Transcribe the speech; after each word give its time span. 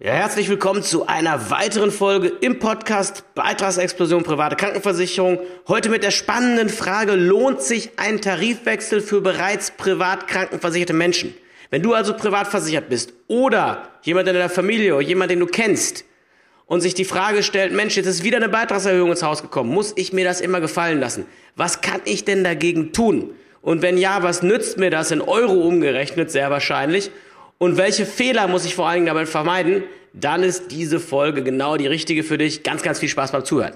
Ja, 0.00 0.12
herzlich 0.12 0.48
willkommen 0.48 0.84
zu 0.84 1.08
einer 1.08 1.50
weiteren 1.50 1.90
Folge 1.90 2.28
im 2.28 2.60
Podcast 2.60 3.24
Beitragsexplosion 3.34 4.22
private 4.22 4.54
Krankenversicherung. 4.54 5.40
Heute 5.66 5.88
mit 5.88 6.04
der 6.04 6.12
spannenden 6.12 6.68
Frage, 6.68 7.16
lohnt 7.16 7.62
sich 7.62 7.90
ein 7.96 8.20
Tarifwechsel 8.20 9.00
für 9.00 9.20
bereits 9.20 9.72
privat 9.72 10.28
krankenversicherte 10.28 10.92
Menschen? 10.92 11.34
Wenn 11.70 11.82
du 11.82 11.94
also 11.94 12.14
privat 12.14 12.46
versichert 12.46 12.88
bist 12.88 13.12
oder 13.26 13.88
jemand 14.02 14.28
in 14.28 14.34
deiner 14.34 14.48
Familie 14.48 14.94
oder 14.94 15.04
jemand, 15.04 15.32
den 15.32 15.40
du 15.40 15.46
kennst 15.46 16.04
und 16.66 16.80
sich 16.80 16.94
die 16.94 17.04
Frage 17.04 17.42
stellt, 17.42 17.72
Mensch, 17.72 17.96
jetzt 17.96 18.06
ist 18.06 18.22
wieder 18.22 18.36
eine 18.36 18.48
Beitragserhöhung 18.48 19.10
ins 19.10 19.24
Haus 19.24 19.42
gekommen, 19.42 19.70
muss 19.74 19.94
ich 19.96 20.12
mir 20.12 20.24
das 20.24 20.40
immer 20.40 20.60
gefallen 20.60 21.00
lassen? 21.00 21.26
Was 21.56 21.80
kann 21.80 22.02
ich 22.04 22.24
denn 22.24 22.44
dagegen 22.44 22.92
tun? 22.92 23.32
Und 23.62 23.82
wenn 23.82 23.98
ja, 23.98 24.22
was 24.22 24.44
nützt 24.44 24.78
mir 24.78 24.90
das 24.90 25.10
in 25.10 25.20
Euro 25.20 25.54
umgerechnet, 25.54 26.30
sehr 26.30 26.52
wahrscheinlich? 26.52 27.10
Und 27.58 27.76
welche 27.76 28.06
Fehler 28.06 28.46
muss 28.46 28.64
ich 28.64 28.74
vor 28.76 28.86
allen 28.86 28.98
Dingen 28.98 29.06
damit 29.06 29.28
vermeiden, 29.28 29.82
dann 30.12 30.42
ist 30.42 30.70
diese 30.70 31.00
Folge 31.00 31.42
genau 31.42 31.76
die 31.76 31.86
richtige 31.86 32.22
für 32.22 32.38
dich. 32.38 32.62
Ganz, 32.62 32.82
ganz 32.82 33.00
viel 33.00 33.08
Spaß 33.08 33.32
beim 33.32 33.44
Zuhören. 33.44 33.74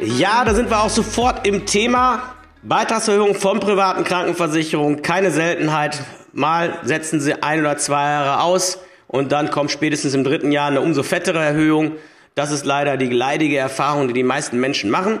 Ja, 0.00 0.44
da 0.44 0.54
sind 0.54 0.70
wir 0.70 0.80
auch 0.80 0.90
sofort 0.90 1.46
im 1.46 1.66
Thema. 1.66 2.34
Beitragserhöhung 2.62 3.34
von 3.34 3.60
privaten 3.60 4.04
Krankenversicherungen, 4.04 5.02
keine 5.02 5.30
Seltenheit. 5.30 6.02
Mal 6.32 6.78
setzen 6.82 7.20
sie 7.20 7.40
ein 7.42 7.60
oder 7.60 7.76
zwei 7.78 8.02
Jahre 8.02 8.42
aus 8.42 8.78
und 9.06 9.30
dann 9.32 9.50
kommt 9.50 9.70
spätestens 9.70 10.14
im 10.14 10.24
dritten 10.24 10.50
Jahr 10.50 10.68
eine 10.68 10.80
umso 10.80 11.02
fettere 11.02 11.38
Erhöhung. 11.38 11.96
Das 12.38 12.52
ist 12.52 12.64
leider 12.64 12.96
die 12.96 13.08
leidige 13.08 13.56
Erfahrung, 13.56 14.06
die 14.06 14.14
die 14.14 14.22
meisten 14.22 14.60
Menschen 14.60 14.90
machen. 14.90 15.18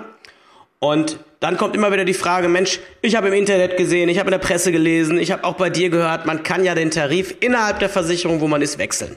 Und 0.78 1.18
dann 1.40 1.56
kommt 1.56 1.74
immer 1.74 1.90
wieder 1.90 2.04
die 2.04 2.14
Frage, 2.14 2.48
Mensch, 2.48 2.78
ich 3.02 3.16
habe 3.16 3.26
im 3.26 3.34
Internet 3.34 3.76
gesehen, 3.76 4.08
ich 4.08 4.20
habe 4.20 4.28
in 4.28 4.30
der 4.30 4.38
Presse 4.38 4.70
gelesen, 4.70 5.18
ich 5.18 5.32
habe 5.32 5.42
auch 5.42 5.54
bei 5.54 5.68
dir 5.68 5.90
gehört, 5.90 6.26
man 6.26 6.44
kann 6.44 6.62
ja 6.62 6.76
den 6.76 6.92
Tarif 6.92 7.34
innerhalb 7.40 7.80
der 7.80 7.88
Versicherung, 7.88 8.40
wo 8.40 8.46
man 8.46 8.62
ist, 8.62 8.78
wechseln. 8.78 9.16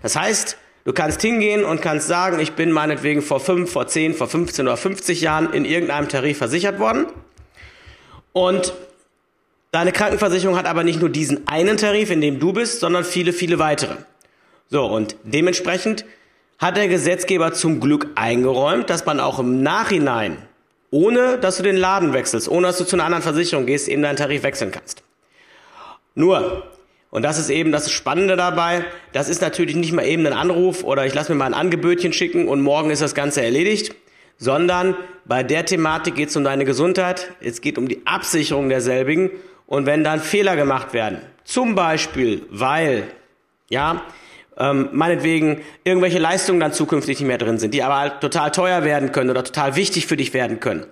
Das 0.00 0.16
heißt, 0.16 0.56
du 0.86 0.94
kannst 0.94 1.20
hingehen 1.20 1.62
und 1.62 1.82
kannst 1.82 2.08
sagen, 2.08 2.40
ich 2.40 2.52
bin 2.52 2.72
meinetwegen 2.72 3.20
vor 3.20 3.38
5, 3.38 3.70
vor 3.70 3.86
10, 3.86 4.14
vor 4.14 4.28
15 4.28 4.66
oder 4.66 4.78
50 4.78 5.20
Jahren 5.20 5.52
in 5.52 5.66
irgendeinem 5.66 6.08
Tarif 6.08 6.38
versichert 6.38 6.78
worden. 6.78 7.04
Und 8.32 8.72
deine 9.72 9.92
Krankenversicherung 9.92 10.56
hat 10.56 10.64
aber 10.64 10.84
nicht 10.84 11.00
nur 11.00 11.10
diesen 11.10 11.46
einen 11.48 11.76
Tarif, 11.76 12.10
in 12.10 12.22
dem 12.22 12.40
du 12.40 12.54
bist, 12.54 12.80
sondern 12.80 13.04
viele, 13.04 13.34
viele 13.34 13.58
weitere. 13.58 13.96
So, 14.70 14.86
und 14.86 15.16
dementsprechend 15.22 16.06
hat 16.62 16.76
der 16.76 16.86
Gesetzgeber 16.86 17.52
zum 17.52 17.80
Glück 17.80 18.06
eingeräumt, 18.14 18.88
dass 18.88 19.04
man 19.04 19.18
auch 19.18 19.40
im 19.40 19.64
Nachhinein, 19.64 20.38
ohne 20.92 21.36
dass 21.38 21.56
du 21.56 21.64
den 21.64 21.76
Laden 21.76 22.12
wechselst, 22.12 22.48
ohne 22.48 22.68
dass 22.68 22.78
du 22.78 22.84
zu 22.84 22.94
einer 22.94 23.04
anderen 23.04 23.24
Versicherung 23.24 23.66
gehst, 23.66 23.88
eben 23.88 24.02
deinen 24.02 24.14
Tarif 24.14 24.44
wechseln 24.44 24.70
kannst. 24.70 25.02
Nur, 26.14 26.62
und 27.10 27.22
das 27.22 27.40
ist 27.40 27.50
eben 27.50 27.72
das 27.72 27.90
Spannende 27.90 28.36
dabei, 28.36 28.84
das 29.12 29.28
ist 29.28 29.42
natürlich 29.42 29.74
nicht 29.74 29.92
mal 29.92 30.06
eben 30.06 30.24
ein 30.24 30.32
Anruf 30.32 30.84
oder 30.84 31.04
ich 31.04 31.14
lasse 31.14 31.32
mir 31.32 31.38
mal 31.38 31.46
ein 31.46 31.54
Angebötchen 31.54 32.12
schicken 32.12 32.46
und 32.46 32.60
morgen 32.60 32.90
ist 32.90 33.02
das 33.02 33.16
Ganze 33.16 33.42
erledigt, 33.42 33.96
sondern 34.38 34.96
bei 35.24 35.42
der 35.42 35.66
Thematik 35.66 36.14
geht 36.14 36.28
es 36.28 36.36
um 36.36 36.44
deine 36.44 36.64
Gesundheit, 36.64 37.32
es 37.40 37.60
geht 37.60 37.76
um 37.76 37.88
die 37.88 38.06
Absicherung 38.06 38.68
derselbigen 38.68 39.30
und 39.66 39.86
wenn 39.86 40.04
dann 40.04 40.20
Fehler 40.20 40.54
gemacht 40.54 40.92
werden, 40.92 41.22
zum 41.42 41.74
Beispiel, 41.74 42.46
weil, 42.50 43.08
ja, 43.68 44.02
ähm, 44.58 44.88
meinetwegen 44.92 45.62
irgendwelche 45.84 46.18
Leistungen 46.18 46.60
dann 46.60 46.72
zukünftig 46.72 47.20
nicht 47.20 47.26
mehr 47.26 47.38
drin 47.38 47.58
sind, 47.58 47.74
die 47.74 47.82
aber 47.82 47.98
halt 47.98 48.20
total 48.20 48.50
teuer 48.50 48.84
werden 48.84 49.12
können 49.12 49.30
oder 49.30 49.44
total 49.44 49.76
wichtig 49.76 50.06
für 50.06 50.16
dich 50.16 50.34
werden 50.34 50.60
können. 50.60 50.86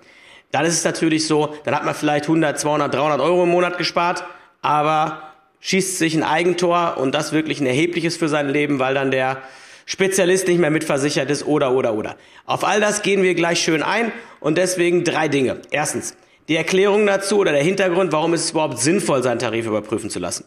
Dann 0.53 0.65
ist 0.65 0.75
es 0.75 0.85
natürlich 0.85 1.27
so, 1.27 1.55
dann 1.65 1.75
hat 1.75 1.85
man 1.85 1.95
vielleicht 1.95 2.25
100, 2.25 2.59
200, 2.59 2.93
300 2.93 3.21
Euro 3.21 3.45
im 3.45 3.51
Monat 3.51 3.79
gespart, 3.79 4.25
aber 4.63 5.23
schießt 5.61 5.99
sich 5.99 6.15
ein 6.15 6.23
Eigentor 6.23 6.97
und 6.97 7.15
das 7.15 7.33
wirklich 7.33 7.61
ein 7.61 7.67
erhebliches 7.67 8.17
für 8.17 8.29
sein 8.29 8.49
Leben, 8.49 8.79
weil 8.79 8.95
dann 8.95 9.11
der 9.11 9.43
Spezialist 9.87 10.49
nicht 10.49 10.59
mehr 10.59 10.71
mitversichert 10.71 11.31
ist 11.31 11.47
oder 11.47 11.73
oder 11.73 11.95
oder. 11.95 12.17
Auf 12.47 12.65
all 12.65 12.81
das 12.81 13.03
gehen 13.03 13.23
wir 13.23 13.35
gleich 13.35 13.61
schön 13.61 13.83
ein 13.83 14.13
und 14.41 14.57
deswegen 14.57 15.05
drei 15.05 15.29
Dinge. 15.29 15.61
Erstens, 15.71 16.17
die 16.49 16.57
Erklärung 16.57 17.07
dazu 17.07 17.39
oder 17.39 17.53
der 17.53 17.63
Hintergrund, 17.63 18.13
warum 18.13 18.35
ist 18.35 18.45
es 18.45 18.51
überhaupt 18.53 18.79
sinnvoll, 18.79 19.23
seinen 19.23 19.39
Tarif 19.39 19.67
überprüfen 19.67 20.11
zu 20.11 20.19
lassen. 20.19 20.45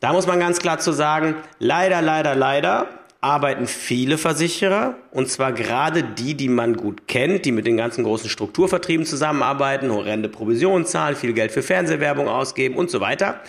Da 0.00 0.12
muss 0.12 0.26
man 0.26 0.38
ganz 0.38 0.60
klar 0.60 0.78
zu 0.78 0.92
sagen, 0.92 1.34
leider, 1.58 2.00
leider, 2.02 2.36
leider 2.36 2.86
arbeiten 3.20 3.66
viele 3.66 4.16
Versicherer, 4.16 4.94
und 5.10 5.28
zwar 5.28 5.52
gerade 5.52 6.04
die, 6.04 6.34
die 6.34 6.48
man 6.48 6.76
gut 6.76 7.08
kennt, 7.08 7.44
die 7.44 7.50
mit 7.50 7.66
den 7.66 7.76
ganzen 7.76 8.04
großen 8.04 8.30
Strukturvertrieben 8.30 9.04
zusammenarbeiten, 9.04 9.90
horrende 9.90 10.28
Provisionen 10.28 10.86
zahlen, 10.86 11.16
viel 11.16 11.32
Geld 11.32 11.50
für 11.50 11.62
Fernsehwerbung 11.62 12.28
ausgeben 12.28 12.76
und 12.76 12.90
so 12.90 13.00
weiter. 13.00 13.40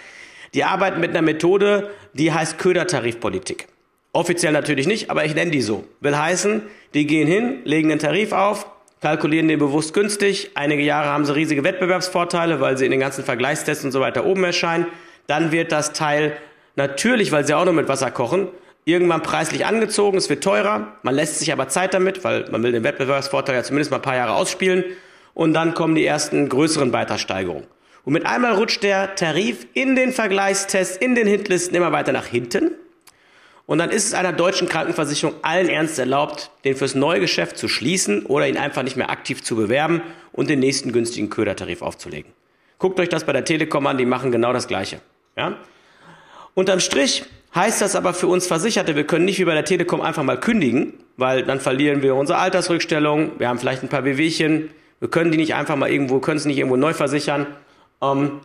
Die 0.56 0.64
arbeiten 0.64 1.00
mit 1.00 1.12
einer 1.12 1.22
Methode, 1.22 1.92
die 2.14 2.34
heißt 2.34 2.58
Ködertarifpolitik. 2.58 3.68
Offiziell 4.12 4.54
natürlich 4.54 4.88
nicht, 4.88 5.12
aber 5.12 5.26
ich 5.26 5.36
nenne 5.36 5.52
die 5.52 5.62
so. 5.62 5.84
Will 6.00 6.18
heißen, 6.18 6.64
die 6.96 7.06
gehen 7.06 7.28
hin, 7.28 7.60
legen 7.64 7.90
den 7.90 8.00
Tarif 8.00 8.32
auf, 8.32 8.66
kalkulieren 9.02 9.48
den 9.48 9.60
bewusst 9.60 9.94
günstig. 9.94 10.50
Einige 10.56 10.82
Jahre 10.82 11.10
haben 11.10 11.26
sie 11.26 11.36
riesige 11.36 11.64
Wettbewerbsvorteile, 11.64 12.60
weil 12.60 12.76
sie 12.76 12.86
in 12.86 12.92
den 12.92 13.00
ganzen 13.00 13.24
Vergleichstests 13.24 13.86
und 13.86 13.92
so 13.92 14.00
weiter 14.00 14.26
oben 14.26 14.44
erscheinen 14.44 14.88
dann 15.30 15.52
wird 15.52 15.72
das 15.72 15.94
Teil 15.94 16.36
natürlich, 16.76 17.32
weil 17.32 17.46
sie 17.46 17.54
auch 17.54 17.66
noch 17.66 17.74
mit 17.74 17.88
Wasser 17.88 18.12
kochen, 18.12 18.48
irgendwann 18.86 19.22
preislich 19.22 19.66
angezogen, 19.66 20.18
es 20.18 20.30
wird 20.30 20.44
teurer, 20.44 20.94
man 21.04 21.14
lässt 21.14 21.40
sich 21.40 21.52
aber 21.52 21.68
Zeit 21.68 21.94
damit, 21.94 22.24
weil 22.24 22.50
man 22.50 22.64
will 22.64 22.72
den 22.72 22.84
Wettbewerbsvorteil 22.84 23.56
ja 23.56 23.64
zumindest 23.64 23.92
mal 23.92 23.98
ein 23.98 24.04
paar 24.04 24.16
Jahre 24.16 24.34
ausspielen 24.34 24.84
und 25.34 25.54
dann 25.54 25.74
kommen 25.74 25.96
die 25.96 26.06
ersten 26.06 26.50
größeren 26.50 26.92
Beitragssteigerungen. 26.92 27.68
Und 28.06 28.14
mit 28.14 28.26
einmal 28.26 28.56
rutscht 28.56 28.82
der 28.82 29.16
Tarif 29.16 29.68
in 29.74 29.96
den 29.96 30.14
Vergleichstests, 30.14 30.98
in 30.98 31.14
den 31.14 31.28
Hitlisten 31.28 31.76
immer 31.76 31.92
weiter 31.92 32.12
nach 32.12 32.26
hinten. 32.26 32.72
Und 33.68 33.78
dann 33.78 33.92
ist 33.92 34.08
es 34.08 34.14
einer 34.16 34.34
deutschen 34.34 34.68
Krankenversicherung 34.68 35.36
allen 35.44 35.70
Ernst 35.70 36.00
erlaubt, 36.00 36.50
den 36.64 36.76
fürs 36.76 36.96
neue 36.96 37.20
Geschäft 37.20 37.58
zu 37.58 37.68
schließen 37.68 38.26
oder 38.26 38.48
ihn 38.48 38.58
einfach 38.58 38.82
nicht 38.82 38.96
mehr 38.96 39.12
aktiv 39.12 39.44
zu 39.44 39.56
bewerben 39.56 40.02
und 40.32 40.50
den 40.50 40.60
nächsten 40.60 40.92
günstigen 40.92 41.30
Ködertarif 41.30 41.84
aufzulegen. 41.84 42.32
Guckt 42.80 43.00
euch 43.00 43.10
das 43.10 43.26
bei 43.26 43.34
der 43.34 43.46
Telekom 43.46 43.86
an, 43.86 44.00
die 44.00 44.06
machen 44.06 44.32
genau 44.32 44.54
das 44.54 44.68
Gleiche. 44.68 45.02
Ja? 45.36 45.58
Unterm 46.54 46.80
Strich 46.80 47.24
heißt 47.56 47.82
das 47.82 47.96
aber 47.96 48.14
für 48.14 48.28
uns 48.28 48.48
Versicherte, 48.48 48.96
wir 48.96 49.06
können 49.06 49.26
nicht 49.26 49.40
wie 49.40 49.46
bei 49.46 49.54
der 49.54 49.66
Telekom 49.66 50.02
einfach 50.02 50.24
mal 50.24 50.40
kündigen, 50.40 50.94
weil 51.18 51.44
dann 51.44 51.60
verlieren 51.60 52.02
wir 52.02 52.16
unsere 52.16 52.40
Altersrückstellung, 52.40 53.40
wir 53.40 53.48
haben 53.48 53.60
vielleicht 53.60 53.84
ein 53.84 53.90
paar 53.90 54.06
Wehwehchen, 54.06 54.70
wir 55.00 55.10
können 55.10 55.32
die 55.32 55.38
nicht 55.38 55.56
einfach 55.56 55.76
mal 55.76 55.90
irgendwo, 55.90 56.20
können 56.20 56.38
es 56.38 56.46
nicht 56.46 56.58
irgendwo 56.58 56.76
neu 56.76 56.94
versichern. 56.94 57.48
Ähm, 58.02 58.42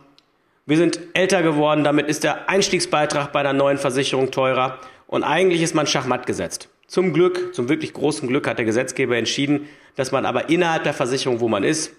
wir 0.65 0.77
sind 0.77 0.99
älter 1.13 1.43
geworden, 1.43 1.83
damit 1.83 2.07
ist 2.07 2.23
der 2.23 2.49
Einstiegsbeitrag 2.49 3.31
bei 3.31 3.41
einer 3.41 3.53
neuen 3.53 3.77
Versicherung 3.77 4.31
teurer 4.31 4.79
und 5.07 5.23
eigentlich 5.23 5.61
ist 5.61 5.75
man 5.75 5.85
schachmatt 5.85 6.25
gesetzt. 6.25 6.69
Zum 6.87 7.13
Glück, 7.13 7.53
zum 7.53 7.69
wirklich 7.69 7.93
großen 7.93 8.27
Glück 8.27 8.47
hat 8.47 8.57
der 8.57 8.65
Gesetzgeber 8.65 9.17
entschieden, 9.17 9.67
dass 9.95 10.11
man 10.11 10.25
aber 10.25 10.49
innerhalb 10.49 10.83
der 10.83 10.93
Versicherung, 10.93 11.39
wo 11.39 11.47
man 11.47 11.63
ist, 11.63 11.93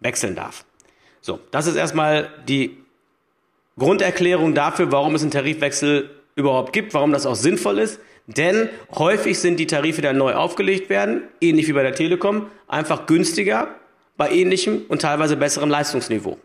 wechseln 0.00 0.34
darf. 0.34 0.64
So, 1.20 1.40
das 1.50 1.66
ist 1.66 1.76
erstmal 1.76 2.30
die 2.48 2.76
Grunderklärung 3.78 4.54
dafür, 4.54 4.90
warum 4.90 5.14
es 5.14 5.22
einen 5.22 5.30
Tarifwechsel 5.30 6.10
überhaupt 6.34 6.72
gibt, 6.72 6.94
warum 6.94 7.12
das 7.12 7.26
auch 7.26 7.34
sinnvoll 7.34 7.78
ist. 7.78 8.00
Denn 8.26 8.68
häufig 8.94 9.38
sind 9.38 9.60
die 9.60 9.66
Tarife, 9.66 10.00
die 10.00 10.06
dann 10.06 10.16
neu 10.16 10.34
aufgelegt 10.34 10.88
werden, 10.88 11.22
ähnlich 11.40 11.68
wie 11.68 11.72
bei 11.72 11.82
der 11.82 11.94
Telekom, 11.94 12.46
einfach 12.66 13.06
günstiger 13.06 13.68
bei 14.16 14.30
ähnlichem 14.30 14.82
und 14.88 15.02
teilweise 15.02 15.36
besserem 15.36 15.70
Leistungsniveau. 15.70 16.38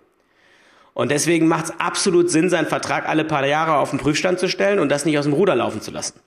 Und 0.94 1.10
deswegen 1.10 1.48
macht 1.48 1.66
es 1.66 1.80
absolut 1.80 2.30
Sinn, 2.30 2.50
seinen 2.50 2.68
Vertrag 2.68 3.08
alle 3.08 3.24
paar 3.24 3.46
Jahre 3.48 3.78
auf 3.78 3.92
den 3.92 4.00
Prüfstand 4.00 4.40
zu 4.40 4.50
stellen 4.50 4.80
und 4.80 4.90
das 4.90 5.06
nicht 5.06 5.18
aus 5.18 5.26
dem 5.26 5.34
Ruder 5.34 5.56
laufen 5.56 5.82
zu 5.82 5.92
lassen. 5.92 6.20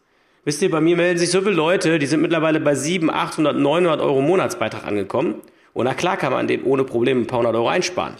Wisst 0.45 0.63
ihr, 0.63 0.71
bei 0.71 0.81
mir 0.81 0.97
melden 0.97 1.19
sich 1.19 1.31
so 1.31 1.41
viele 1.41 1.55
Leute, 1.55 1.99
die 1.99 2.07
sind 2.07 2.23
mittlerweile 2.23 2.61
bei 2.61 2.75
700, 2.75 3.17
800, 3.17 3.57
900 3.57 4.01
Euro 4.01 4.21
Monatsbeitrag 4.21 4.87
angekommen. 4.87 5.37
Und 5.75 5.85
na 5.85 5.95
klar 5.95 6.17
kann 6.17 6.33
man 6.33 6.47
den 6.47 6.65
ohne 6.65 6.85
Probleme 6.85 7.21
ein 7.21 7.27
paar 7.27 7.41
hundert 7.41 7.55
Euro 7.55 7.69
einsparen. 7.69 8.15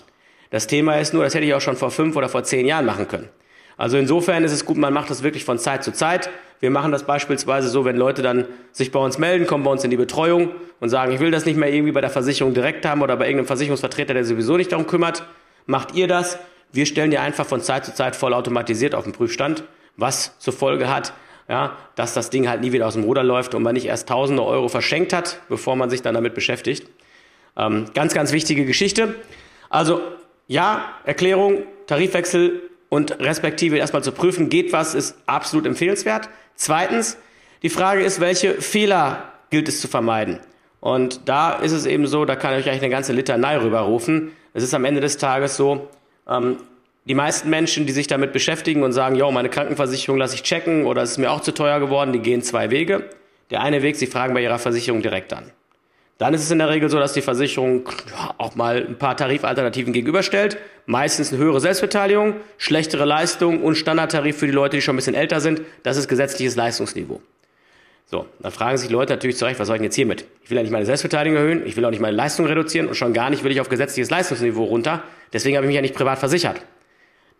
Das 0.55 0.69
Thema 0.69 1.01
ist 1.01 1.13
nur, 1.13 1.25
das 1.25 1.35
hätte 1.35 1.45
ich 1.45 1.53
auch 1.53 1.61
schon 1.61 1.75
vor 1.75 1.91
fünf 1.91 2.15
oder 2.15 2.29
vor 2.29 2.45
zehn 2.45 2.65
Jahren 2.65 2.87
machen 2.87 3.09
können. 3.09 3.29
Also 3.77 3.97
insofern 3.97 4.45
ist 4.45 4.53
es 4.53 4.65
gut, 4.65 4.77
man 4.77 4.93
macht 4.93 5.11
das 5.11 5.25
wirklich 5.25 5.45
von 5.45 5.59
Zeit 5.59 5.83
zu 5.83 5.93
Zeit. 5.93 6.31
Wir 6.61 6.71
machen 6.71 6.93
das 6.93 7.03
beispielsweise 7.03 7.69
so, 7.69 7.85
wenn 7.85 7.97
Leute 7.97 8.23
dann 8.23 8.45
sich 8.71 8.93
bei 8.93 9.01
uns 9.01 9.19
melden, 9.19 9.49
kommen 9.49 9.65
bei 9.65 9.73
uns 9.73 9.83
in 9.83 9.91
die 9.91 9.97
Betreuung 9.97 10.51
und 10.79 10.91
sagen, 10.91 11.11
ich 11.11 11.19
will 11.19 11.33
das 11.33 11.45
nicht 11.45 11.57
mehr 11.57 11.73
irgendwie 11.73 11.91
bei 11.91 12.01
der 12.01 12.09
Versicherung 12.09 12.55
direkt 12.55 12.87
haben 12.87 13.03
oder 13.03 13.17
bei 13.17 13.25
irgendeinem 13.25 13.49
Versicherungsvertreter, 13.49 14.15
der 14.15 14.25
sowieso 14.25 14.57
nicht 14.57 14.71
darum 14.71 14.87
kümmert. 14.87 15.25
Macht 15.67 15.97
ihr 15.97 16.07
das? 16.07 16.39
Wir 16.71 16.87
stellen 16.87 17.11
dir 17.11 17.23
einfach 17.23 17.47
von 17.47 17.61
Zeit 17.61 17.85
zu 17.85 17.93
Zeit 17.93 18.15
vollautomatisiert 18.15 18.95
auf 18.95 19.03
den 19.03 19.13
Prüfstand, 19.13 19.65
was 19.97 20.39
zur 20.39 20.53
Folge 20.53 20.89
hat, 20.89 21.15
ja, 21.49 21.77
dass 21.97 22.15
das 22.15 22.31
Ding 22.31 22.49
halt 22.49 22.61
nie 22.61 22.71
wieder 22.71 22.87
aus 22.87 22.95
dem 22.95 23.03
Ruder 23.03 23.25
läuft 23.25 23.57
und 23.57 23.65
man 23.65 23.75
nicht 23.75 23.87
erst 23.87 24.09
tausende 24.09 24.45
Euro 24.45 24.69
verschenkt 24.69 25.13
hat, 25.13 25.41
bevor 25.49 25.75
man 25.75 25.91
sich 25.91 26.03
dann 26.03 26.15
damit 26.15 26.35
beschäftigt. 26.35 26.89
Ähm, 27.57 27.87
ganz, 27.93 28.15
ganz 28.15 28.31
wichtige 28.31 28.65
Geschichte. 28.65 29.17
Also 29.69 30.01
ja, 30.47 30.95
Erklärung, 31.05 31.63
Tarifwechsel 31.87 32.63
und 32.89 33.19
respektive 33.21 33.77
erstmal 33.77 34.03
zu 34.03 34.13
prüfen, 34.13 34.49
geht 34.49 34.73
was, 34.73 34.95
ist 34.95 35.17
absolut 35.27 35.67
empfehlenswert. 35.67 36.29
Zweitens, 36.55 37.17
die 37.63 37.71
Frage 37.71 38.03
ist, 38.03 38.21
welche 38.21 38.61
Fehler 38.61 39.33
gilt 39.51 39.69
es 39.69 39.81
zu 39.81 39.89
vermeiden? 39.89 40.41
Und 40.81 41.29
da 41.29 41.55
ist 41.55 41.73
es 41.73 41.87
eben 41.87 42.07
so, 42.07 42.25
da 42.25 42.37
kann 42.37 42.53
ich 42.53 42.59
euch 42.59 42.69
eigentlich 42.69 42.83
eine 42.83 42.91
ganze 42.91 43.13
Litanei 43.15 43.59
rüberrufen. 43.59 44.33
Es 44.53 44.63
ist 44.63 44.75
am 44.75 44.85
Ende 44.85 45.01
des 45.01 45.17
Tages 45.17 45.57
so, 45.57 45.89
ähm, 46.29 46.59
die 47.07 47.15
meisten 47.15 47.51
Menschen, 47.51 47.87
die 47.87 47.93
sich 47.93 48.07
damit 48.07 48.33
beschäftigen 48.33 48.83
und 48.83 48.93
sagen, 48.93 49.17
jo, 49.17 49.31
meine 49.31 49.51
Krankenversicherung 49.51 50.19
lasse 50.19 50.37
ich 50.37 50.43
checken 50.43 50.87
oder 50.87 51.03
es 51.03 51.13
ist 51.13 51.19
mir 51.19 51.31
auch 51.31 51.41
zu 51.41 51.53
teuer 51.53 51.81
geworden, 51.81 52.13
die 52.13 52.21
gehen 52.21 52.43
zwei 52.43 52.71
Wege. 52.71 53.11
Der 53.51 53.61
eine 53.61 53.83
Weg, 53.83 53.97
sie 53.97 54.07
fragen 54.07 54.33
bei 54.35 54.43
ihrer 54.43 54.59
Versicherung 54.59 55.03
direkt 55.03 55.33
an. 55.33 55.51
Dann 56.19 56.33
ist 56.33 56.43
es 56.43 56.51
in 56.51 56.59
der 56.59 56.69
Regel 56.69 56.89
so, 56.89 56.99
dass 56.99 57.13
die 57.13 57.23
Versicherung 57.23 57.89
auch 58.39 58.55
mal 58.55 58.87
ein 58.87 58.97
paar 58.97 59.17
Tarifalternativen 59.17 59.93
gegenüberstellt. 59.93 60.59
Meistens 60.87 61.33
eine 61.33 61.43
höhere 61.43 61.61
Selbstbeteiligung, 61.61 62.37
schlechtere 62.57 63.05
Leistung 63.05 63.63
und 63.63 63.75
Standardtarif 63.75 64.39
für 64.39 64.47
die 64.47 64.53
Leute, 64.53 64.77
die 64.77 64.83
schon 64.83 64.95
ein 64.95 64.97
bisschen 64.97 65.15
älter 65.15 65.41
sind. 65.41 65.63
Das 65.83 65.97
ist 65.97 66.07
gesetzliches 66.07 66.55
Leistungsniveau. 66.55 67.21
So, 68.07 68.27
dann 68.39 68.53
fragen 68.53 68.77
sich 68.77 68.91
Leute 68.91 69.15
natürlich 69.15 69.37
zurecht, 69.37 69.59
was 69.59 69.67
soll 69.67 69.77
ich 69.77 69.81
denn 69.81 69.87
jetzt 69.87 69.97
hiermit? 69.97 70.27
Ich 70.45 70.51
will 70.51 70.57
ja 70.57 70.63
nicht 70.63 70.71
meine 70.71 70.87
Selbstbeteiligung 70.87 71.39
erhöhen, 71.39 71.67
ich 71.67 71.77
will 71.77 71.85
auch 71.85 71.91
nicht 71.91 72.01
meine 72.01 72.17
Leistung 72.17 72.47
reduzieren 72.47 72.87
und 72.87 72.95
schon 72.95 73.13
gar 73.13 73.31
nicht 73.31 73.43
will 73.43 73.51
ich 73.51 73.61
auf 73.61 73.69
gesetzliches 73.69 74.11
Leistungsniveau 74.11 74.63
runter. 74.65 75.03
Deswegen 75.33 75.57
habe 75.57 75.65
ich 75.65 75.69
mich 75.69 75.77
ja 75.77 75.83
nicht 75.83 75.95
privat 75.95 76.19
versichert. 76.19 76.61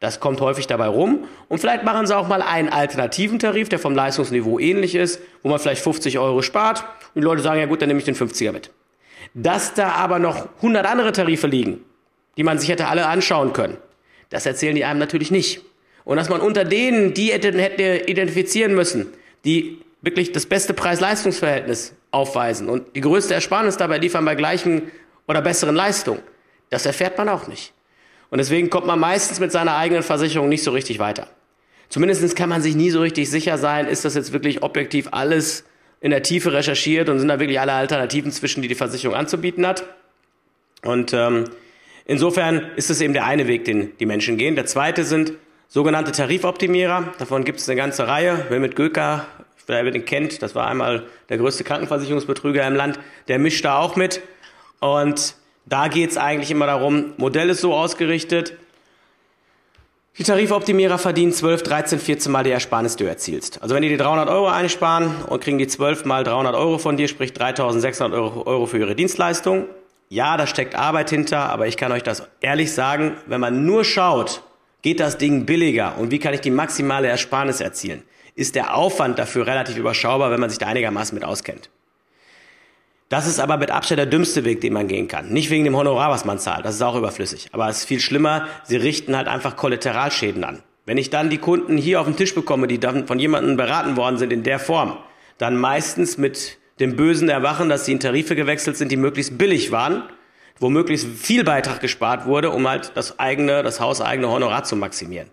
Das 0.05 0.21
kommt 0.21 0.43
häufig 0.43 0.67
dabei 0.67 0.89
rum. 0.89 1.25
Und 1.49 1.61
vielleicht 1.61 1.83
machen 1.83 2.07
sie 2.07 2.15
auch 2.15 2.29
mal 2.29 2.43
einen 2.43 2.69
alternativen 2.69 3.39
Tarif, 3.39 3.71
der 3.71 3.79
vom 3.79 3.95
Leistungsniveau 3.95 4.59
ähnlich 4.59 4.95
ist, 4.95 5.19
wo 5.43 5.49
man 5.49 5.59
vielleicht 5.59 5.83
50 5.83 6.19
Euro 6.19 6.43
spart. 6.43 6.85
Und 7.15 7.23
die 7.23 7.25
Leute 7.25 7.41
sagen, 7.41 7.59
ja 7.59 7.65
gut, 7.65 7.81
dann 7.81 7.89
nehme 7.89 8.01
ich 8.01 8.05
den 8.05 8.15
50er 8.15 8.53
mit. 8.53 8.71
Dass 9.33 9.73
da 9.73 9.93
aber 9.93 10.19
noch 10.19 10.51
100 10.57 10.85
andere 10.85 11.13
Tarife 11.13 11.47
liegen, 11.47 11.83
die 12.37 12.43
man 12.43 12.59
sich 12.59 12.69
hätte 12.69 12.87
alle 12.89 13.07
anschauen 13.07 13.55
können, 13.55 13.79
das 14.29 14.45
erzählen 14.45 14.77
die 14.77 14.85
einem 14.85 14.99
natürlich 14.99 15.31
nicht. 15.31 15.63
Und 16.05 16.19
dass 16.19 16.29
man 16.29 16.43
unter 16.43 16.67
denen 16.67 17.15
die 17.15 17.33
hätte 17.33 18.03
identifizieren 18.07 18.75
müssen, 18.75 19.07
die 19.47 19.81
wirklich 20.03 20.33
das 20.33 20.45
beste 20.45 20.75
Preis-Leistungs-Verhältnis 20.75 21.95
aufweisen 22.11 22.69
und 22.69 22.95
die 22.95 23.01
größte 23.01 23.33
Ersparnis 23.33 23.79
dabei 23.79 23.97
liefern 23.97 24.27
bei 24.27 24.35
gleichen 24.35 24.83
oder 25.27 25.41
besseren 25.41 25.75
Leistungen. 25.75 26.21
Das 26.69 26.85
erfährt 26.85 27.17
man 27.17 27.31
auch 27.31 27.47
nicht. 27.47 27.74
Und 28.35 28.39
deswegen 28.39 28.69
kommt 28.69 28.85
man 28.85 28.99
meistens 28.99 29.39
mit 29.39 29.53
seiner 29.53 29.77
eigenen 29.77 30.03
Versicherung 30.03 30.49
nicht 30.49 30.65
so 30.65 30.73
richtig 30.73 30.99
weiter. 30.99 31.29
Zumindest 31.89 32.35
kann 32.35 32.49
man 32.49 32.63
sich 32.63 32.75
nie 32.75 32.91
so 32.91 33.01
richtig 33.01 33.31
sicher 33.31 33.59
sein, 33.59 33.87
ist 33.87 34.05
das 34.05 34.17
jetzt 34.17 34.33
wirklich 34.33 34.65
objektiv 34.65 35.07
alles 35.13 35.63
in 36.01 36.11
der 36.11 36.21
Tiefe 36.25 36.53
recherchiert 36.53 37.09
und 37.09 37.21
sind 37.21 37.29
da 37.29 37.39
wirklich 37.39 37.61
alle 37.61 37.75
Alternativen 37.75 38.33
zwischen, 38.33 38.61
die 38.61 38.67
die 38.67 38.75
Versicherung 38.75 39.15
anzubieten 39.17 39.65
hat. 39.65 39.85
Und 40.83 41.13
ähm, 41.13 41.45
insofern 42.07 42.73
ist 42.75 42.91
es 42.91 43.01
eben 43.01 43.13
der 43.13 43.25
eine 43.25 43.47
Weg, 43.47 43.67
den 43.67 43.97
die 43.99 44.07
Menschen 44.07 44.37
gehen. 44.37 44.57
Der 44.57 44.67
zweite 44.67 45.05
sind 45.05 45.35
sogenannte 45.69 46.11
Tarifoptimierer. 46.11 47.15
Davon 47.21 47.45
gibt 47.45 47.61
es 47.61 47.69
eine 47.69 47.77
ganze 47.77 48.09
Reihe. 48.09 48.47
Wer 48.49 48.59
mit 48.59 48.75
Göker 48.75 49.29
wer 49.69 49.89
den 49.89 50.07
kennt, 50.07 50.43
das 50.43 50.57
war 50.57 50.67
einmal 50.67 51.07
der 51.29 51.39
größte 51.39 51.63
Krankenversicherungsbetrüger 51.63 52.67
im 52.67 52.75
Land, 52.75 52.99
der 53.29 53.39
mischt 53.39 53.65
da 53.65 53.79
auch 53.79 53.95
mit. 53.95 54.23
Und 54.81 55.37
da 55.67 55.89
geht 55.89 56.11
es 56.11 56.17
eigentlich 56.17 56.51
immer 56.51 56.67
darum, 56.67 57.13
Modell 57.17 57.51
ist 57.51 57.61
so 57.61 57.75
ausgerichtet, 57.75 58.55
die 60.17 60.23
Tarifoptimierer 60.23 60.99
verdienen 60.99 61.33
12, 61.33 61.65
13, 61.65 61.99
14 61.99 62.31
Mal 62.31 62.45
die 62.45 62.51
Ersparnis, 62.51 62.95
die 62.95 63.03
du 63.03 63.11
erzielst. 63.11 63.61
Also 63.61 63.75
wenn 63.75 63.83
die 63.83 63.89
dir 63.89 63.99
300 63.99 64.29
Euro 64.29 64.47
einsparen 64.47 65.13
und 65.27 65.43
kriegen 65.43 65.59
die 65.59 65.67
12 65.67 66.05
mal 66.05 66.23
300 66.23 66.55
Euro 66.55 66.79
von 66.79 66.97
dir, 66.97 67.09
sprich 67.09 67.33
3600 67.33 68.17
Euro, 68.17 68.47
Euro 68.47 68.67
für 68.67 68.79
ihre 68.79 68.95
Dienstleistung. 68.95 69.65
Ja, 70.09 70.37
da 70.37 70.47
steckt 70.47 70.77
Arbeit 70.77 71.11
hinter, 71.11 71.51
aber 71.51 71.67
ich 71.67 71.77
kann 71.77 71.91
euch 71.91 72.05
das 72.05 72.29
ehrlich 72.41 72.73
sagen, 72.73 73.17
wenn 73.27 73.41
man 73.41 73.67
nur 73.67 73.85
schaut, 73.85 74.43
geht 74.83 75.01
das 75.01 75.19
Ding 75.19 75.47
billiger 75.47 75.99
und 75.99 76.13
wie 76.13 76.21
kann 76.21 76.33
ich 76.33 76.43
die 76.43 76.53
maximale 76.53 77.09
Ersparnis 77.09 77.61
erzielen, 77.61 78.05
ist 78.37 78.55
der 78.55 78.77
Aufwand 78.77 79.19
dafür 79.19 79.49
relativ 79.49 79.77
überschaubar, 79.77 80.31
wenn 80.31 80.41
man 80.41 80.51
sich 80.51 80.61
da 80.61 80.67
einigermaßen 80.67 81.17
mit 81.17 81.25
auskennt. 81.25 81.71
Das 83.09 83.27
ist 83.27 83.39
aber 83.39 83.59
mit 83.59 83.71
Abstand 83.71 83.99
der 83.99 84.07
dümmste 84.07 84.45
Weg, 84.45 84.61
den 84.61 84.73
man 84.73 84.89
gehen 84.89 85.09
kann. 85.09 85.29
Nicht 85.29 85.51
wegen 85.51 85.65
dem 85.65 85.77
Honorar, 85.77 86.11
was 86.11 86.25
man 86.25 86.39
zahlt, 86.39 86.65
das 86.65 86.77
ist 86.77 86.83
auch 86.83 86.97
überflüssig. 86.97 87.49
Aber 87.53 87.69
es 87.69 87.79
ist 87.79 87.85
viel 87.85 88.01
schlimmer, 88.01 88.49
sie 88.65 88.77
richten 88.77 89.17
halt 89.17 89.29
einfach 89.29 89.57
Kollateralschäden 89.57 90.43
an. 90.43 90.63
Wenn 90.87 90.99
ich 90.99 91.11
dann 91.11 91.31
die 91.31 91.39
Kunden 91.39 91.77
hier 91.77 92.01
auf 92.01 92.07
den 92.07 92.17
Tisch 92.17 92.35
bekomme, 92.35 92.67
die 92.67 92.79
dann 92.79 93.07
von 93.07 93.19
jemandem 93.19 93.57
beraten 93.57 93.97
worden 93.97 94.19
sind 94.19 94.33
in 94.33 94.43
der 94.43 94.59
Form, 94.59 94.97
dann 95.39 95.57
meistens 95.57 96.19
mit 96.19 96.59
dem 96.81 96.97
bösen 96.97 97.29
Erwachen, 97.29 97.69
dass 97.69 97.85
sie 97.87 97.93
in 97.93 98.01
Tarife 98.01 98.37
gewechselt 98.37 98.77
sind, 98.77 98.91
die 98.91 98.97
möglichst 98.97 99.39
billig 99.39 99.71
waren, 99.71 100.03
wo 100.59 100.71
möglichst 100.71 101.07
viel 101.07 101.45
Beitrag 101.45 101.81
gespart 101.81 102.27
wurde, 102.27 102.51
um 102.51 102.69
halt 102.69 102.93
das 102.95 103.19
eigene, 103.19 103.63
das 103.63 103.81
hauseigene 103.81 104.29
Honorar 104.29 104.65
zu 104.65 104.77
maximieren. 104.77 105.29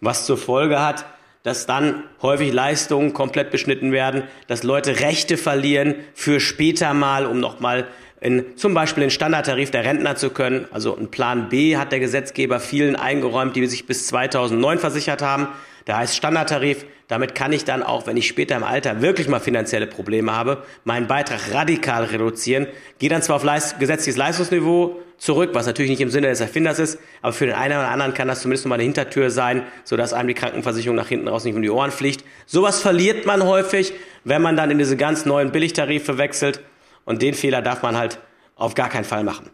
Was 0.00 0.26
zur 0.26 0.38
Folge 0.38 0.80
hat, 0.80 1.04
dass 1.48 1.64
dann 1.64 2.04
häufig 2.20 2.52
Leistungen 2.52 3.14
komplett 3.14 3.50
beschnitten 3.50 3.90
werden, 3.90 4.24
dass 4.48 4.64
Leute 4.64 5.00
Rechte 5.00 5.38
verlieren 5.38 5.94
für 6.12 6.40
später 6.40 6.92
mal, 6.92 7.24
um 7.24 7.40
nochmal 7.40 7.86
in, 8.20 8.44
zum 8.56 8.74
Beispiel 8.74 9.00
den 9.00 9.10
Standardtarif 9.10 9.70
der 9.70 9.82
Rentner 9.82 10.14
zu 10.14 10.28
können. 10.28 10.66
Also 10.72 10.94
ein 10.94 11.10
Plan 11.10 11.48
B 11.48 11.78
hat 11.78 11.90
der 11.90 12.00
Gesetzgeber 12.00 12.60
vielen 12.60 12.96
eingeräumt, 12.96 13.56
die 13.56 13.64
sich 13.66 13.86
bis 13.86 14.08
2009 14.08 14.78
versichert 14.78 15.22
haben. 15.22 15.48
Der 15.86 15.96
heißt 15.96 16.14
Standardtarif. 16.14 16.84
Damit 17.06 17.34
kann 17.34 17.54
ich 17.54 17.64
dann 17.64 17.82
auch, 17.82 18.06
wenn 18.06 18.18
ich 18.18 18.28
später 18.28 18.54
im 18.54 18.62
Alter 18.62 19.00
wirklich 19.00 19.26
mal 19.26 19.40
finanzielle 19.40 19.86
Probleme 19.86 20.32
habe, 20.32 20.64
meinen 20.84 21.06
Beitrag 21.06 21.54
radikal 21.54 22.04
reduzieren. 22.04 22.66
Gehe 22.98 23.08
dann 23.08 23.22
zwar 23.22 23.36
auf 23.36 23.44
Leist 23.44 23.80
gesetzliches 23.80 24.18
Leistungsniveau 24.18 25.00
zurück, 25.18 25.50
was 25.52 25.66
natürlich 25.66 25.90
nicht 25.90 26.00
im 26.00 26.10
Sinne 26.10 26.28
des 26.28 26.40
Erfinders 26.40 26.78
ist, 26.78 26.98
aber 27.22 27.32
für 27.32 27.46
den 27.46 27.54
einen 27.54 27.76
oder 27.76 27.88
anderen 27.88 28.14
kann 28.14 28.28
das 28.28 28.40
zumindest 28.40 28.64
noch 28.64 28.70
mal 28.70 28.76
eine 28.76 28.84
Hintertür 28.84 29.30
sein, 29.30 29.64
sodass 29.84 30.12
einem 30.12 30.28
die 30.28 30.34
Krankenversicherung 30.34 30.96
nach 30.96 31.08
hinten 31.08 31.28
raus 31.28 31.44
nicht 31.44 31.56
um 31.56 31.62
die 31.62 31.70
Ohren 31.70 31.90
fliegt. 31.90 32.24
Sowas 32.46 32.80
verliert 32.80 33.26
man 33.26 33.44
häufig, 33.44 33.92
wenn 34.24 34.40
man 34.40 34.56
dann 34.56 34.70
in 34.70 34.78
diese 34.78 34.96
ganz 34.96 35.26
neuen 35.26 35.52
Billigtarife 35.52 36.18
wechselt. 36.18 36.60
Und 37.04 37.22
den 37.22 37.34
Fehler 37.34 37.62
darf 37.62 37.82
man 37.82 37.96
halt 37.96 38.18
auf 38.54 38.74
gar 38.74 38.88
keinen 38.88 39.04
Fall 39.04 39.24
machen. 39.24 39.50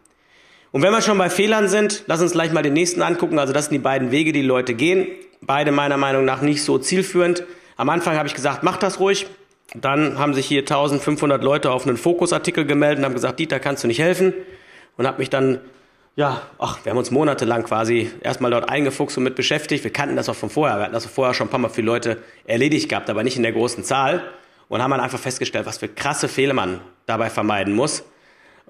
Und 0.73 0.83
wenn 0.83 0.91
wir 0.91 1.03
schon 1.03 1.19
bei 1.19 1.31
Fehlern 1.31 1.69
sind, 1.69 2.03
lass 2.09 2.21
uns 2.21 2.33
gleich 2.33 2.53
mal 2.53 2.63
den 2.63 2.73
nächsten 2.73 3.01
angucken. 3.01 3.39
Also 3.39 3.53
das 3.53 3.67
sind 3.67 3.75
die 3.75 3.79
beiden 3.79 4.11
Wege, 4.11 4.33
die, 4.33 4.41
die 4.41 4.47
Leute 4.47 4.75
gehen. 4.75 5.07
Beide 5.41 5.71
meiner 5.71 5.97
Meinung 5.97 6.25
nach 6.25 6.43
nicht 6.43 6.65
so 6.65 6.79
zielführend. 6.79 7.45
Am 7.77 7.89
Anfang 7.91 8.17
habe 8.17 8.27
ich 8.27 8.35
gesagt, 8.35 8.65
mach 8.65 8.77
das 8.77 8.99
ruhig. 8.99 9.29
Dann 9.75 10.19
haben 10.19 10.35
sich 10.35 10.47
hier 10.47 10.61
1500 10.61 11.45
Leute 11.45 11.71
auf 11.71 11.87
einen 11.87 11.97
Fokusartikel 11.97 12.65
gemeldet 12.65 12.99
und 12.99 13.05
haben 13.05 13.15
gesagt, 13.15 13.39
Dieter, 13.39 13.61
kannst 13.61 13.85
du 13.85 13.89
nicht 13.89 14.01
helfen? 14.01 14.35
Und 14.97 15.07
habe 15.07 15.19
mich 15.19 15.31
dann, 15.31 15.61
ja, 16.17 16.43
ach, 16.59 16.85
wir 16.85 16.91
haben 16.91 16.99
uns 16.99 17.11
monatelang 17.11 17.65
quasi 17.65 18.11
erstmal 18.21 18.51
dort 18.51 18.69
eingefuchst 18.69 19.19
und 19.19 19.25
mit 19.25 19.35
beschäftigt. 19.35 19.85
Wir 19.85 19.93
kannten 19.93 20.17
das 20.17 20.29
auch 20.29 20.37
von 20.37 20.51
vorher. 20.51 20.77
Wir 20.77 20.85
hatten 20.85 20.93
das 20.93 21.07
vorher 21.07 21.35
schon 21.35 21.49
ein 21.49 21.51
paar 21.51 21.61
Mal 21.61 21.69
für 21.69 21.83
Leute 21.83 22.19
erledigt 22.47 22.89
gehabt, 22.89 23.11
aber 23.11 23.25
nicht 23.25 23.37
in 23.37 23.43
der 23.43 23.53
großen 23.53 23.85
Zahl. 23.85 24.23
Und 24.69 24.83
haben 24.83 24.91
dann 24.91 25.01
einfach 25.01 25.19
festgestellt, 25.19 25.67
was 25.67 25.79
für 25.79 25.89
krasse 25.89 26.29
Fehler 26.29 26.55
man 26.55 26.81
dabei 27.07 27.31
vermeiden 27.31 27.75
muss. 27.75 28.05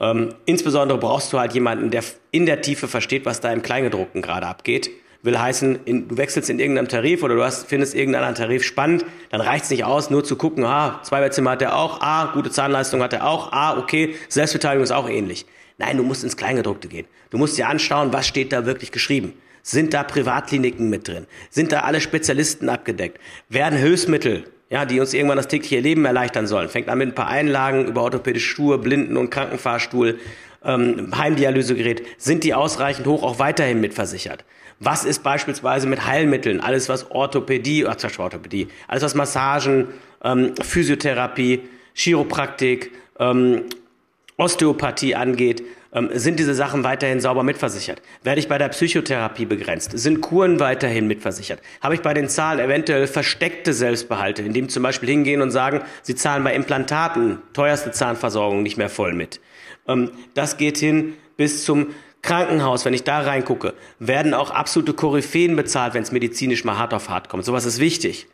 Ähm, 0.00 0.35
insbesondere 0.44 0.99
brauchst 0.99 1.32
du 1.32 1.38
halt 1.38 1.55
jemanden, 1.55 1.91
der 1.91 2.03
in 2.31 2.47
der 2.47 2.61
Tiefe 2.62 2.88
versteht, 2.88 3.27
was 3.27 3.41
da 3.41 3.53
im 3.53 3.63
Kleingedruckten 3.63 4.22
gerade 4.22 4.46
abgeht. 4.46 4.91
Will 5.22 5.39
heißen, 5.39 5.79
in, 5.87 6.08
du 6.08 6.17
wechselst 6.19 6.51
in 6.51 6.58
irgendeinem 6.58 6.89
Tarif 6.89 7.22
oder 7.22 7.34
du 7.34 7.43
hast, 7.43 7.67
findest 7.67 7.94
irgendeinen 7.94 8.34
Tarif 8.34 8.63
spannend, 8.63 9.06
dann 9.31 9.41
reicht 9.41 9.65
es 9.65 9.70
nicht 9.70 9.84
aus, 9.84 10.10
nur 10.10 10.22
zu 10.22 10.37
gucken, 10.37 10.65
ah, 10.65 11.01
Zweibettzimmer 11.03 11.53
hat 11.53 11.63
er 11.63 11.77
auch, 11.77 12.03
ah, 12.03 12.32
gute 12.34 12.51
Zahnleistung 12.51 13.03
hat 13.03 13.15
er 13.15 13.27
auch, 13.27 13.53
ah, 13.53 13.79
okay, 13.79 14.17
Selbstbeteiligung 14.29 14.84
ist 14.84 14.93
auch 14.93 15.08
ähnlich. 15.08 15.46
Nein, 15.78 15.96
du 15.96 16.02
musst 16.02 16.24
ins 16.24 16.36
Kleingedruckte 16.36 16.88
gehen. 16.88 17.06
Du 17.31 17.38
musst 17.38 17.58
dir 17.58 17.69
anschauen, 17.69 18.12
was 18.12 18.26
steht 18.26 18.52
da 18.52 18.66
wirklich 18.66 18.93
geschrieben. 18.93 19.34
Sind 19.62 19.94
da 19.94 20.02
Privatkliniken 20.04 20.90
mit 20.90 21.08
drin? 21.08 21.26
Sind 21.50 21.72
da 21.72 21.81
alle 21.81 22.00
Spezialisten 22.00 22.69
abgedeckt? 22.69 23.19
Werden 23.48 23.78
Hilfsmittel, 23.78 24.44
ja, 24.69 24.84
die 24.84 25.00
uns 25.00 25.14
irgendwann 25.14 25.38
das 25.38 25.48
tägliche 25.48 25.81
Leben 25.81 26.04
erleichtern 26.04 26.46
sollen? 26.46 26.69
Fängt 26.69 26.88
an 26.88 26.98
mit 26.98 27.08
ein 27.08 27.14
paar 27.14 27.28
Einlagen 27.28 27.86
über 27.86 28.02
orthopädische 28.02 28.48
Stuhl, 28.48 28.78
Blinden- 28.78 29.16
und 29.16 29.31
Krankenfahrstuhl, 29.31 30.19
ähm, 30.64 31.16
Heimdialysegerät. 31.16 32.02
Sind 32.19 32.44
die 32.44 32.54
ausreichend 32.54 33.06
hoch 33.06 33.22
auch 33.22 33.38
weiterhin 33.38 33.81
mitversichert? 33.81 34.44
Was 34.81 35.04
ist 35.04 35.22
beispielsweise 35.22 35.86
mit 35.86 36.06
Heilmitteln? 36.06 36.60
Alles 36.60 36.88
was 36.88 37.10
Orthopädie, 37.10 37.86
ach, 37.86 37.96
Orthopädie, 38.19 38.69
alles 38.86 39.02
was 39.02 39.14
Massagen, 39.14 39.88
ähm, 40.22 40.54
Physiotherapie, 40.60 41.62
Chiropraktik, 41.94 42.90
ähm, 43.19 43.62
Osteopathie 44.36 45.14
angeht, 45.14 45.62
ähm, 45.93 46.10
sind 46.12 46.41
diese 46.41 46.55
Sachen 46.55 46.82
weiterhin 46.82 47.20
sauber 47.20 47.44
mitversichert? 47.44 48.03
Werde 48.22 48.41
ich 48.41 48.48
bei 48.48 48.58
der 48.58 48.69
Psychotherapie 48.69 49.46
begrenzt? 49.46 49.96
Sind 49.96 50.20
Kuren 50.20 50.58
weiterhin 50.58 51.06
mitversichert? 51.06 51.60
Habe 51.81 51.94
ich 51.94 52.03
bei 52.03 52.14
den 52.14 52.29
Zahlen 52.29 52.58
eventuell 52.58 53.06
versteckte 53.06 53.72
Selbstbehalte, 53.72 54.43
indem 54.43 54.69
zum 54.69 54.82
Beispiel 54.82 55.08
hingehen 55.08 55.41
und 55.41 55.53
sagen, 55.53 55.82
Sie 56.03 56.17
zahlen 56.17 56.43
bei 56.43 56.55
Implantaten, 56.55 57.38
teuerste 57.53 57.93
Zahnversorgung 57.93 58.62
nicht 58.62 58.76
mehr 58.76 58.91
voll 58.91 59.14
mit? 59.14 59.41
Ähm, 59.86 60.10
das 60.34 60.56
geht 60.56 60.79
hin 60.79 61.14
bis 61.36 61.64
zum 61.64 61.94
Krankenhaus, 62.22 62.84
wenn 62.84 62.94
ich 62.94 63.05
da 63.05 63.20
reingucke, 63.20 63.74
werden 63.98 64.32
auch 64.34 64.50
absolute 64.50 64.94
Koryphäen 64.94 65.56
bezahlt, 65.56 65.94
wenn 65.94 66.03
es 66.03 66.10
medizinisch 66.10 66.64
mal 66.64 66.79
hart 66.79 66.94
auf 66.94 67.10
hart 67.10 67.29
kommt. 67.29 67.44
Sowas 67.44 67.67
ist 67.67 67.79
wichtig. 67.79 68.26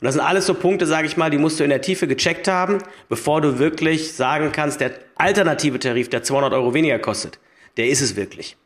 Und 0.00 0.04
das 0.04 0.14
sind 0.14 0.24
alles 0.24 0.46
so 0.46 0.54
Punkte, 0.54 0.86
sage 0.86 1.06
ich 1.06 1.16
mal, 1.16 1.30
die 1.30 1.38
musst 1.38 1.58
du 1.58 1.64
in 1.64 1.70
der 1.70 1.80
Tiefe 1.80 2.06
gecheckt 2.06 2.46
haben, 2.46 2.78
bevor 3.08 3.40
du 3.40 3.58
wirklich 3.58 4.12
sagen 4.12 4.52
kannst, 4.52 4.80
der 4.80 4.92
alternative 5.16 5.78
Tarif, 5.80 6.08
der 6.08 6.22
200 6.22 6.52
Euro 6.52 6.72
weniger 6.72 6.98
kostet, 7.00 7.38
der 7.76 7.88
ist 7.88 8.00
es 8.00 8.14
wirklich. 8.14 8.56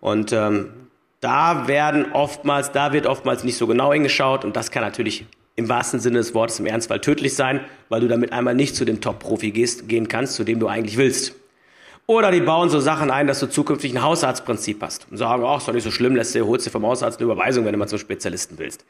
Und 0.00 0.32
ähm, 0.32 0.70
da 1.20 1.66
werden 1.66 2.12
oftmals, 2.12 2.72
da 2.72 2.92
wird 2.92 3.06
oftmals 3.06 3.42
nicht 3.42 3.56
so 3.56 3.66
genau 3.66 3.92
hingeschaut 3.92 4.44
und 4.44 4.54
das 4.54 4.70
kann 4.70 4.82
natürlich 4.82 5.24
im 5.56 5.68
wahrsten 5.70 5.98
Sinne 5.98 6.18
des 6.18 6.34
Wortes 6.34 6.60
im 6.60 6.66
Ernstfall 6.66 7.00
tödlich 7.00 7.34
sein, 7.34 7.60
weil 7.88 8.02
du 8.02 8.08
damit 8.08 8.32
einmal 8.32 8.54
nicht 8.54 8.76
zu 8.76 8.84
dem 8.84 9.00
Top-Profi 9.00 9.50
gehen 9.50 10.08
kannst, 10.08 10.34
zu 10.34 10.44
dem 10.44 10.60
du 10.60 10.68
eigentlich 10.68 10.98
willst. 10.98 11.34
Oder 12.06 12.30
die 12.30 12.40
bauen 12.40 12.68
so 12.68 12.78
Sachen 12.78 13.10
ein, 13.10 13.26
dass 13.26 13.40
du 13.40 13.48
zukünftig 13.48 13.92
ein 13.94 14.02
Hausarztprinzip 14.02 14.80
hast 14.82 15.06
und 15.10 15.16
sagen, 15.16 15.42
ach, 15.44 15.58
ist 15.58 15.66
doch 15.66 15.72
nicht 15.72 15.82
so 15.82 15.90
schlimm, 15.90 16.14
lässt 16.14 16.34
du, 16.34 16.46
holst 16.46 16.66
dir 16.66 16.70
vom 16.70 16.86
Hausarzt 16.86 17.18
eine 17.18 17.24
Überweisung, 17.24 17.64
wenn 17.64 17.72
du 17.72 17.78
mal 17.78 17.88
zum 17.88 17.98
Spezialisten 17.98 18.58
willst. 18.58 18.84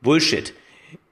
Bullshit. 0.00 0.54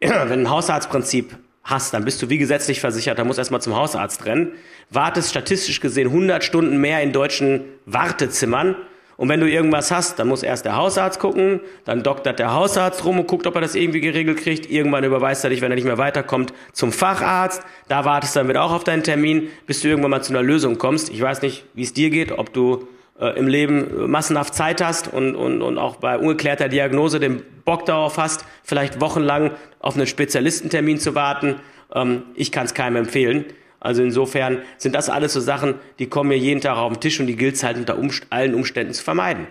Wenn 0.00 0.10
du 0.10 0.32
ein 0.32 0.50
Hausarztprinzip 0.50 1.36
hast, 1.62 1.94
dann 1.94 2.04
bist 2.04 2.22
du 2.22 2.28
wie 2.28 2.38
gesetzlich 2.38 2.80
versichert, 2.80 3.18
dann 3.18 3.26
musst 3.26 3.38
du 3.38 3.42
erstmal 3.42 3.60
zum 3.60 3.76
Hausarzt 3.76 4.24
rennen, 4.24 4.52
wartest 4.88 5.30
statistisch 5.30 5.80
gesehen 5.80 6.08
100 6.08 6.42
Stunden 6.42 6.78
mehr 6.78 7.02
in 7.02 7.12
deutschen 7.12 7.64
Wartezimmern 7.86 8.76
und 9.20 9.28
wenn 9.28 9.40
du 9.40 9.50
irgendwas 9.50 9.90
hast, 9.90 10.18
dann 10.18 10.28
muss 10.28 10.42
erst 10.42 10.64
der 10.64 10.76
Hausarzt 10.76 11.20
gucken, 11.20 11.60
dann 11.84 12.02
doktert 12.02 12.38
der 12.38 12.54
Hausarzt 12.54 13.04
rum 13.04 13.18
und 13.18 13.26
guckt, 13.26 13.46
ob 13.46 13.54
er 13.54 13.60
das 13.60 13.74
irgendwie 13.74 14.00
geregelt 14.00 14.38
kriegt. 14.38 14.70
Irgendwann 14.70 15.04
überweist 15.04 15.44
er 15.44 15.50
dich, 15.50 15.60
wenn 15.60 15.70
er 15.70 15.74
nicht 15.74 15.84
mehr 15.84 15.98
weiterkommt, 15.98 16.54
zum 16.72 16.90
Facharzt. 16.90 17.62
Da 17.88 18.06
wartest 18.06 18.34
du 18.34 18.40
dann 18.40 18.48
wieder 18.48 18.62
auch 18.62 18.72
auf 18.72 18.82
deinen 18.82 19.02
Termin, 19.02 19.50
bis 19.66 19.82
du 19.82 19.88
irgendwann 19.88 20.12
mal 20.12 20.22
zu 20.22 20.32
einer 20.32 20.42
Lösung 20.42 20.78
kommst. 20.78 21.10
Ich 21.10 21.20
weiß 21.20 21.42
nicht, 21.42 21.66
wie 21.74 21.82
es 21.82 21.92
dir 21.92 22.08
geht, 22.08 22.32
ob 22.32 22.54
du 22.54 22.88
äh, 23.20 23.38
im 23.38 23.46
Leben 23.46 24.10
massenhaft 24.10 24.54
Zeit 24.54 24.82
hast 24.82 25.12
und, 25.12 25.36
und, 25.36 25.62
und 25.62 25.78
auch 25.78 25.96
bei 25.96 26.18
ungeklärter 26.18 26.68
Diagnose 26.68 27.20
den 27.20 27.42
Bock 27.64 27.86
darauf 27.86 28.16
hast, 28.16 28.44
vielleicht 28.64 29.00
wochenlang 29.00 29.52
auf 29.78 29.94
einen 29.94 30.06
Spezialistentermin 30.06 30.98
zu 30.98 31.14
warten. 31.14 31.56
Ähm, 31.94 32.22
ich 32.34 32.50
kann 32.50 32.66
es 32.66 32.74
keinem 32.74 32.96
empfehlen. 32.96 33.44
Also 33.78 34.02
insofern 34.02 34.62
sind 34.76 34.94
das 34.94 35.08
alles 35.08 35.32
so 35.32 35.40
Sachen, 35.40 35.74
die 35.98 36.06
kommen 36.06 36.28
mir 36.28 36.38
jeden 36.38 36.60
Tag 36.60 36.76
auf 36.76 36.92
den 36.92 37.00
Tisch 37.00 37.20
und 37.20 37.26
die 37.26 37.36
gilt 37.36 37.54
es 37.54 37.62
halt 37.62 37.78
unter 37.78 37.98
Umst 37.98 38.26
allen 38.30 38.54
Umständen 38.54 38.92
zu 38.92 39.02
vermeiden. 39.02 39.46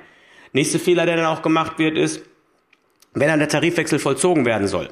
Nächster 0.53 0.79
Fehler, 0.79 1.05
der 1.05 1.17
dann 1.17 1.25
auch 1.25 1.41
gemacht 1.41 1.79
wird, 1.79 1.97
ist, 1.97 2.21
wenn 3.13 3.27
dann 3.27 3.39
der 3.39 3.49
Tarifwechsel 3.49 3.97
vollzogen 3.97 4.45
werden 4.45 4.67
soll, 4.67 4.89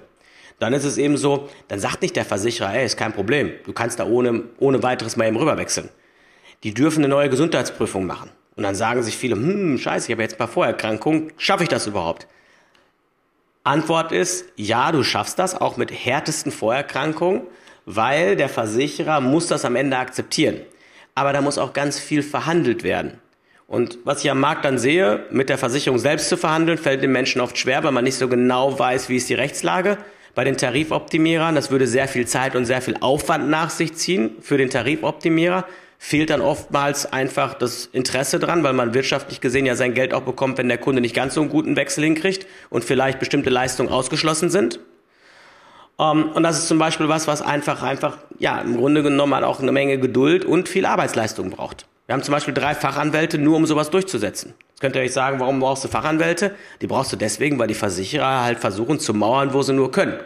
dann 0.59 0.73
ist 0.73 0.85
es 0.85 0.97
eben 0.97 1.17
so, 1.17 1.49
dann 1.67 1.79
sagt 1.79 2.01
nicht 2.01 2.15
der 2.15 2.25
Versicherer, 2.25 2.73
ey, 2.73 2.85
ist 2.85 2.97
kein 2.97 3.13
Problem, 3.13 3.51
du 3.65 3.73
kannst 3.73 3.99
da 3.99 4.07
ohne, 4.07 4.43
ohne 4.57 4.81
weiteres 4.81 5.17
mal 5.17 5.27
eben 5.27 5.37
rüberwechseln. 5.37 5.89
Die 6.63 6.73
dürfen 6.73 7.03
eine 7.03 7.09
neue 7.09 7.29
Gesundheitsprüfung 7.29 8.07
machen. 8.07 8.31
Und 8.57 8.63
dann 8.63 8.75
sagen 8.75 9.01
sich 9.03 9.15
viele, 9.15 9.35
hm, 9.35 9.77
scheiße, 9.77 10.07
ich 10.07 10.11
habe 10.11 10.23
jetzt 10.23 10.33
ein 10.33 10.39
paar 10.39 10.47
Vorerkrankungen, 10.49 11.31
schaffe 11.37 11.63
ich 11.63 11.69
das 11.69 11.87
überhaupt? 11.87 12.27
Antwort 13.63 14.11
ist, 14.11 14.45
ja, 14.55 14.91
du 14.91 15.03
schaffst 15.03 15.39
das, 15.39 15.59
auch 15.59 15.77
mit 15.77 15.91
härtesten 15.91 16.51
Vorerkrankungen 16.51 17.43
weil 17.87 18.35
der 18.35 18.49
Versicherer 18.49 19.21
muss 19.21 19.47
das 19.47 19.63
am 19.63 19.77
Ende 19.77 19.97
akzeptieren. 19.97 20.59
Aber 21.15 21.31
da 21.31 21.41
muss 21.41 21.57
auch 21.57 21.71
ganz 21.71 21.97
viel 21.97 22.21
verhandelt 22.21 22.83
werden. 22.83 23.13
Und 23.65 23.99
was 24.03 24.23
ich 24.23 24.29
am 24.29 24.41
Markt 24.41 24.65
dann 24.65 24.77
sehe, 24.77 25.25
mit 25.31 25.47
der 25.47 25.57
Versicherung 25.57 25.97
selbst 25.97 26.27
zu 26.27 26.35
verhandeln, 26.37 26.77
fällt 26.77 27.01
den 27.01 27.13
Menschen 27.13 27.41
oft 27.41 27.57
schwer, 27.57 27.83
weil 27.83 27.93
man 27.93 28.03
nicht 28.03 28.17
so 28.17 28.27
genau 28.27 28.77
weiß, 28.77 29.07
wie 29.07 29.15
ist 29.15 29.29
die 29.29 29.35
Rechtslage. 29.35 29.97
Bei 30.35 30.43
den 30.43 30.57
Tarifoptimierern, 30.57 31.55
das 31.55 31.71
würde 31.71 31.87
sehr 31.87 32.09
viel 32.09 32.27
Zeit 32.27 32.57
und 32.57 32.65
sehr 32.65 32.81
viel 32.81 32.97
Aufwand 32.99 33.49
nach 33.49 33.69
sich 33.69 33.93
ziehen 33.95 34.31
für 34.41 34.57
den 34.57 34.69
Tarifoptimierer, 34.69 35.65
fehlt 35.97 36.29
dann 36.29 36.41
oftmals 36.41 37.11
einfach 37.11 37.53
das 37.53 37.87
Interesse 37.87 38.39
dran, 38.39 38.63
weil 38.63 38.73
man 38.73 38.93
wirtschaftlich 38.93 39.41
gesehen 39.41 39.65
ja 39.65 39.75
sein 39.75 39.93
Geld 39.93 40.13
auch 40.13 40.21
bekommt, 40.21 40.57
wenn 40.57 40.67
der 40.67 40.77
Kunde 40.77 41.01
nicht 41.01 41.15
ganz 41.15 41.33
so 41.33 41.41
einen 41.41 41.49
guten 41.49 41.75
Wechsel 41.75 42.03
hinkriegt 42.03 42.45
und 42.69 42.83
vielleicht 42.83 43.19
bestimmte 43.19 43.49
Leistungen 43.49 43.89
ausgeschlossen 43.89 44.49
sind. 44.49 44.79
Um, 45.99 46.19
ähm, 46.19 46.31
und 46.33 46.43
das 46.43 46.59
ist 46.59 46.67
zum 46.67 46.77
Beispiel 46.77 47.09
was, 47.09 47.27
was 47.27 47.41
einfach, 47.41 47.81
einfach, 47.81 48.19
ja, 48.37 48.59
im 48.61 48.77
Grunde 48.77 49.01
genommen 49.01 49.33
halt 49.33 49.43
auch 49.43 49.59
eine 49.59 49.71
Menge 49.71 49.97
Geduld 49.97 50.45
und 50.45 50.69
viel 50.69 50.85
Arbeitsleistung 50.85 51.49
braucht. 51.49 51.87
Wir 52.05 52.13
haben 52.13 52.21
zum 52.21 52.33
Beispiel 52.33 52.53
drei 52.53 52.75
Fachanwälte 52.75 53.39
nur, 53.39 53.57
um 53.57 53.65
sowas 53.65 53.89
durchzusetzen. 53.89 54.53
Jetzt 54.69 54.79
könnt 54.79 54.95
ihr 54.95 55.01
euch 55.01 55.11
sagen, 55.11 55.39
warum 55.39 55.59
brauchst 55.59 55.83
du 55.83 55.87
Fachanwälte? 55.87 56.55
Die 56.81 56.87
brauchst 56.87 57.11
du 57.11 57.15
deswegen, 57.17 57.57
weil 57.57 57.67
die 57.67 57.73
Versicherer 57.73 58.43
halt 58.43 58.59
versuchen 58.59 58.99
zu 58.99 59.15
mauern, 59.15 59.53
wo 59.53 59.63
sie 59.63 59.73
nur 59.73 59.91
können. 59.91 60.19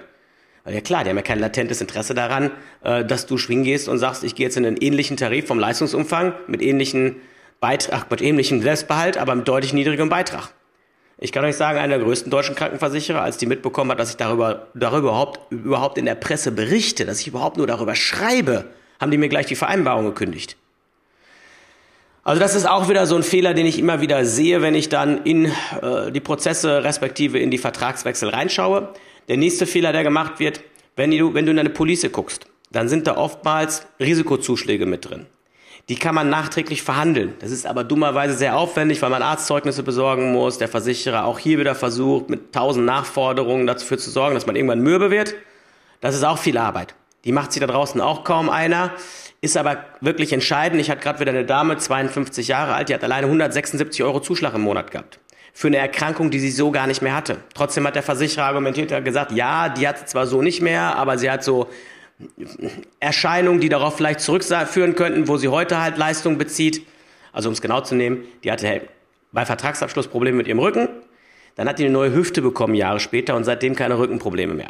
Ja 0.65 0.81
klar, 0.81 1.03
die 1.03 1.09
haben 1.09 1.17
ja 1.17 1.23
kein 1.23 1.39
latentes 1.39 1.81
Interesse 1.81 2.13
daran, 2.13 2.51
äh, 2.83 3.03
dass 3.03 3.25
du 3.25 3.37
schwingen 3.37 3.63
gehst 3.63 3.89
und 3.89 3.97
sagst, 3.97 4.23
ich 4.23 4.35
gehe 4.35 4.45
jetzt 4.45 4.57
in 4.57 4.65
einen 4.65 4.77
ähnlichen 4.77 5.17
Tarif 5.17 5.47
vom 5.47 5.59
Leistungsumfang 5.59 6.33
mit 6.47 6.61
ähnlichen 6.61 7.15
Beitrag, 7.59 8.09
mit 8.11 8.21
ähnlichem 8.21 8.61
Selbstbehalt, 8.61 9.17
aber 9.17 9.35
mit 9.35 9.47
deutlich 9.47 9.73
niedrigem 9.73 10.09
Beitrag. 10.09 10.51
Ich 11.17 11.31
kann 11.31 11.45
euch 11.45 11.55
sagen, 11.55 11.77
einer 11.77 11.97
der 11.97 12.05
größten 12.05 12.31
deutschen 12.31 12.55
Krankenversicherer, 12.55 13.21
als 13.21 13.37
die 13.37 13.45
mitbekommen 13.45 13.91
hat, 13.91 13.99
dass 13.99 14.09
ich 14.09 14.17
darüber, 14.17 14.67
darüber 14.73 15.09
überhaupt, 15.09 15.51
überhaupt 15.51 15.97
in 15.99 16.05
der 16.05 16.15
Presse 16.15 16.51
berichte, 16.51 17.05
dass 17.05 17.19
ich 17.19 17.27
überhaupt 17.27 17.57
nur 17.57 17.67
darüber 17.67 17.93
schreibe, 17.93 18.65
haben 18.99 19.11
die 19.11 19.17
mir 19.17 19.29
gleich 19.29 19.45
die 19.45 19.55
Vereinbarung 19.55 20.05
gekündigt. 20.05 20.57
Also 22.23 22.39
das 22.39 22.55
ist 22.55 22.67
auch 22.67 22.87
wieder 22.89 23.07
so 23.07 23.15
ein 23.15 23.23
Fehler, 23.23 23.53
den 23.53 23.65
ich 23.65 23.79
immer 23.79 24.01
wieder 24.01 24.25
sehe, 24.25 24.61
wenn 24.61 24.75
ich 24.75 24.89
dann 24.89 25.23
in 25.23 25.45
äh, 25.45 26.11
die 26.11 26.19
Prozesse 26.19 26.83
respektive 26.83 27.39
in 27.39 27.49
die 27.49 27.57
Vertragswechsel 27.57 28.29
reinschaue. 28.29 28.89
Der 29.31 29.38
nächste 29.38 29.65
Fehler, 29.65 29.93
der 29.93 30.03
gemacht 30.03 30.41
wird, 30.41 30.59
wenn 30.97 31.09
du, 31.11 31.33
wenn 31.33 31.45
du 31.45 31.53
in 31.53 31.59
eine 31.59 31.69
Police 31.69 32.05
guckst, 32.11 32.47
dann 32.69 32.89
sind 32.89 33.07
da 33.07 33.15
oftmals 33.15 33.88
Risikozuschläge 33.97 34.85
mit 34.85 35.09
drin. 35.09 35.25
Die 35.88 35.95
kann 35.95 36.15
man 36.15 36.29
nachträglich 36.29 36.81
verhandeln. 36.81 37.35
Das 37.39 37.50
ist 37.50 37.65
aber 37.65 37.85
dummerweise 37.85 38.33
sehr 38.33 38.57
aufwendig, 38.57 39.01
weil 39.01 39.09
man 39.09 39.21
Arztzeugnisse 39.21 39.83
besorgen 39.83 40.33
muss. 40.33 40.57
Der 40.57 40.67
Versicherer 40.67 41.23
auch 41.23 41.39
hier 41.39 41.59
wieder 41.59 41.75
versucht, 41.75 42.29
mit 42.29 42.51
tausend 42.51 42.85
Nachforderungen 42.85 43.65
dafür 43.67 43.97
zu 43.97 44.09
sorgen, 44.09 44.35
dass 44.35 44.47
man 44.47 44.57
irgendwann 44.57 44.81
mürbe 44.81 45.11
wird. 45.11 45.33
Das 46.01 46.13
ist 46.13 46.25
auch 46.25 46.38
viel 46.38 46.57
Arbeit. 46.57 46.93
Die 47.23 47.31
macht 47.31 47.53
sich 47.53 47.61
da 47.61 47.67
draußen 47.67 48.01
auch 48.01 48.25
kaum 48.25 48.50
einer. 48.50 48.91
Ist 49.39 49.55
aber 49.55 49.85
wirklich 50.01 50.33
entscheidend. 50.33 50.81
Ich 50.81 50.91
hatte 50.91 51.00
gerade 51.00 51.21
wieder 51.21 51.31
eine 51.31 51.45
Dame, 51.45 51.77
52 51.77 52.50
Jahre 52.50 52.73
alt, 52.73 52.89
die 52.89 52.93
hat 52.93 53.03
alleine 53.05 53.27
176 53.27 54.03
Euro 54.03 54.19
Zuschlag 54.19 54.55
im 54.55 54.61
Monat 54.63 54.91
gehabt. 54.91 55.20
Für 55.53 55.67
eine 55.67 55.77
Erkrankung, 55.77 56.31
die 56.31 56.39
sie 56.39 56.51
so 56.51 56.72
gar 56.72 56.88
nicht 56.88 57.01
mehr 57.01 57.15
hatte. 57.15 57.38
Trotzdem 57.53 57.86
hat 57.86 57.96
der 57.96 58.03
Versicherer 58.03 58.46
argumentiert, 58.46 58.91
er 58.91 59.01
gesagt, 59.01 59.31
ja, 59.31 59.70
die 59.70 59.88
hat 59.88 60.00
sie 60.00 60.05
zwar 60.05 60.27
so 60.27 60.41
nicht 60.41 60.62
mehr, 60.62 60.96
aber 60.96 61.17
sie 61.17 61.29
hat 61.29 61.43
so 61.43 61.70
Erscheinungen, 63.00 63.60
die 63.60 63.70
darauf 63.70 63.98
vielleicht 63.98 64.22
zurückführen 64.22 64.96
könnten, 64.96 65.27
wo 65.27 65.38
sie 65.38 65.50
heute 65.50 65.81
halt 65.81 65.98
Leistung 65.98 66.38
bezieht. 66.38 66.86
Also 67.34 67.50
um 67.50 67.53
es 67.53 67.62
genau 67.62 67.81
zu 67.81 67.96
nehmen, 67.96 68.24
die 68.43 68.51
hatte 68.51 68.81
bei 69.31 69.46
Vertragsabschluss 69.46 70.08
Probleme 70.08 70.38
mit 70.38 70.48
ihrem 70.48 70.60
Rücken. 70.60 70.89
Dann 71.55 71.67
hat 71.67 71.79
die 71.79 71.86
eine 71.86 71.93
neue 71.93 72.13
Hüfte 72.13 72.41
bekommen 72.41 72.75
Jahre 72.75 73.00
später 73.00 73.36
und 73.36 73.43
seitdem 73.43 73.75
keine 73.75 73.98
Rückenprobleme 73.98 74.53
mehr. 74.53 74.70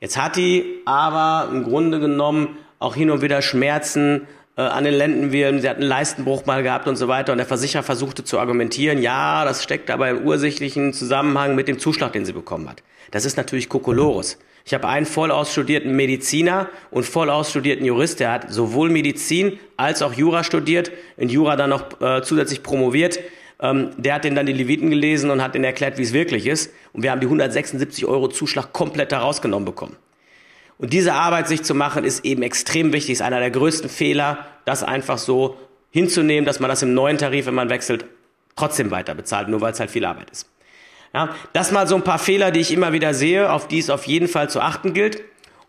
Jetzt 0.00 0.20
hat 0.20 0.36
die 0.36 0.82
aber 0.84 1.48
im 1.50 1.64
Grunde 1.64 2.00
genommen 2.00 2.58
auch 2.78 2.94
hin 2.94 3.10
und 3.10 3.22
wieder 3.22 3.42
Schmerzen 3.42 4.26
an 4.62 4.84
den 4.84 4.94
Lendenwirbeln. 4.94 5.60
Sie 5.60 5.68
hat 5.68 5.76
einen 5.76 5.86
Leistenbruch 5.86 6.46
mal 6.46 6.62
gehabt 6.62 6.88
und 6.88 6.96
so 6.96 7.08
weiter. 7.08 7.32
Und 7.32 7.38
der 7.38 7.46
Versicherer 7.46 7.82
versuchte 7.82 8.24
zu 8.24 8.38
argumentieren, 8.38 9.00
ja, 9.00 9.44
das 9.44 9.62
steckt 9.62 9.90
aber 9.90 10.08
im 10.10 10.26
ursächlichen 10.26 10.92
Zusammenhang 10.92 11.54
mit 11.54 11.68
dem 11.68 11.78
Zuschlag, 11.78 12.12
den 12.12 12.24
sie 12.24 12.32
bekommen 12.32 12.68
hat. 12.68 12.82
Das 13.10 13.24
ist 13.24 13.36
natürlich 13.36 13.68
Kokolores. 13.68 14.38
Ich 14.64 14.74
habe 14.74 14.88
einen 14.88 15.06
voll 15.06 15.30
ausstudierten 15.30 15.94
Mediziner 15.94 16.68
und 16.90 17.06
voll 17.06 17.30
ausstudierten 17.30 17.86
Jurist, 17.86 18.18
der 18.18 18.32
hat 18.32 18.52
sowohl 18.52 18.90
Medizin 18.90 19.60
als 19.76 20.02
auch 20.02 20.12
Jura 20.12 20.42
studiert, 20.42 20.90
in 21.16 21.28
Jura 21.28 21.54
dann 21.54 21.70
noch 21.70 22.00
äh, 22.00 22.22
zusätzlich 22.22 22.64
promoviert. 22.64 23.20
Ähm, 23.60 23.90
der 23.96 24.14
hat 24.14 24.24
den 24.24 24.34
dann 24.34 24.46
die 24.46 24.52
Leviten 24.52 24.90
gelesen 24.90 25.30
und 25.30 25.40
hat 25.40 25.54
den 25.54 25.62
erklärt, 25.62 25.98
wie 25.98 26.02
es 26.02 26.12
wirklich 26.12 26.48
ist. 26.48 26.72
Und 26.92 27.04
wir 27.04 27.12
haben 27.12 27.20
die 27.20 27.26
176 27.26 28.06
Euro 28.06 28.26
Zuschlag 28.26 28.72
komplett 28.72 29.12
da 29.12 29.20
rausgenommen 29.20 29.66
bekommen. 29.66 29.96
Und 30.78 30.92
diese 30.92 31.14
Arbeit 31.14 31.48
sich 31.48 31.62
zu 31.62 31.74
machen, 31.74 32.04
ist 32.04 32.24
eben 32.24 32.42
extrem 32.42 32.92
wichtig, 32.92 33.12
ist 33.12 33.22
einer 33.22 33.40
der 33.40 33.50
größten 33.50 33.88
Fehler, 33.88 34.46
das 34.64 34.82
einfach 34.82 35.18
so 35.18 35.56
hinzunehmen, 35.90 36.44
dass 36.44 36.60
man 36.60 36.68
das 36.68 36.82
im 36.82 36.92
neuen 36.92 37.16
Tarif, 37.16 37.46
wenn 37.46 37.54
man 37.54 37.70
wechselt, 37.70 38.04
trotzdem 38.56 38.90
weiter 38.90 39.14
bezahlt, 39.14 39.48
nur 39.48 39.60
weil 39.60 39.72
es 39.72 39.80
halt 39.80 39.90
viel 39.90 40.04
Arbeit 40.04 40.30
ist. 40.30 40.50
Ja, 41.14 41.34
das 41.54 41.72
mal 41.72 41.86
so 41.86 41.94
ein 41.94 42.04
paar 42.04 42.18
Fehler, 42.18 42.50
die 42.50 42.60
ich 42.60 42.72
immer 42.72 42.92
wieder 42.92 43.14
sehe, 43.14 43.50
auf 43.50 43.68
die 43.68 43.78
es 43.78 43.88
auf 43.88 44.04
jeden 44.04 44.28
Fall 44.28 44.50
zu 44.50 44.60
achten 44.60 44.92
gilt 44.92 45.22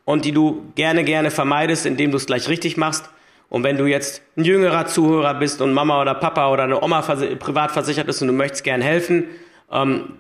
und 0.04 0.26
die 0.26 0.34
du 0.34 0.72
gerne, 0.76 1.04
gerne 1.04 1.32
vermeidest, 1.32 1.86
indem 1.86 2.12
du 2.12 2.18
es 2.18 2.26
gleich 2.26 2.50
richtig 2.50 2.76
machst. 2.76 3.10
Und 3.50 3.64
wenn 3.64 3.78
du 3.78 3.86
jetzt 3.86 4.22
ein 4.36 4.44
jüngerer 4.44 4.88
Zuhörer 4.88 5.36
bist 5.36 5.62
und 5.62 5.74
Mama 5.74 6.02
oder 6.02 6.16
Papa 6.16 6.52
oder 6.52 6.64
eine 6.64 6.82
Oma 6.82 7.02
privat 7.02 7.72
versichert 7.72 8.10
ist 8.10 8.22
und 8.22 8.28
du 8.28 8.34
möchtest 8.34 8.66
gern 8.66 8.82
helfen 8.82 9.26
ähm, 9.72 10.18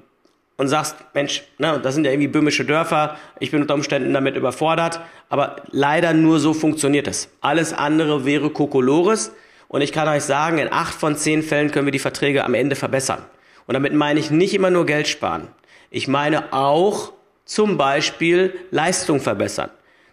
und 0.57 0.67
sagst, 0.67 0.95
Mensch, 1.13 1.43
ne, 1.59 1.79
das 1.81 1.95
sind 1.95 2.03
ja 2.03 2.11
irgendwie 2.11 2.27
böhmische 2.27 2.65
Dörfer, 2.65 3.17
ich 3.39 3.51
bin 3.51 3.61
unter 3.61 3.75
Umständen 3.75 4.13
damit 4.13 4.35
überfordert, 4.35 4.99
aber 5.29 5.57
leider 5.71 6.13
nur 6.13 6.39
so 6.39 6.53
funktioniert 6.53 7.07
es. 7.07 7.29
Alles 7.41 7.73
andere 7.73 8.25
wäre 8.25 8.49
Kokolores 8.49 9.31
und 9.67 9.81
ich 9.81 9.91
kann 9.91 10.07
euch 10.07 10.23
sagen, 10.23 10.57
in 10.57 10.71
acht 10.71 10.93
von 10.93 11.15
zehn 11.15 11.43
Fällen 11.43 11.71
können 11.71 11.85
wir 11.85 11.91
die 11.91 11.99
Verträge 11.99 12.43
am 12.43 12.53
Ende 12.53 12.75
verbessern. 12.75 13.23
Und 13.67 13.73
damit 13.73 13.93
meine 13.93 14.19
ich 14.19 14.31
nicht 14.31 14.53
immer 14.53 14.69
nur 14.69 14.85
Geld 14.85 15.07
sparen. 15.07 15.47
Ich 15.89 16.07
meine 16.07 16.53
auch 16.53 17.13
zum 17.45 17.77
Beispiel 17.77 18.53
Leistung 18.71 19.19
verbessern. 19.19 19.69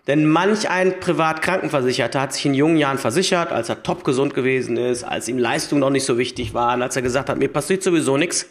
Denn 0.07 0.27
manch 0.27 0.69
ein 0.69 1.01
Privatkrankenversicherter 1.01 2.21
hat 2.21 2.35
sich 2.35 2.45
in 2.45 2.53
jungen 2.53 2.77
Jahren 2.77 2.99
versichert, 2.99 3.53
als 3.53 3.71
er 3.71 3.83
top 3.83 4.05
gesund 4.05 4.35
gewesen 4.35 4.77
ist, 4.77 5.03
als 5.03 5.29
ihm 5.29 5.39
Leistungen 5.39 5.81
noch 5.81 5.91
nicht 5.91 6.05
so 6.05 6.19
wichtig 6.19 6.53
waren, 6.53 6.83
als 6.83 6.95
er 6.97 7.03
gesagt 7.03 7.31
hat, 7.31 7.39
mir 7.39 7.49
passiert 7.49 7.83
sowieso 7.83 8.19
nichts. 8.19 8.47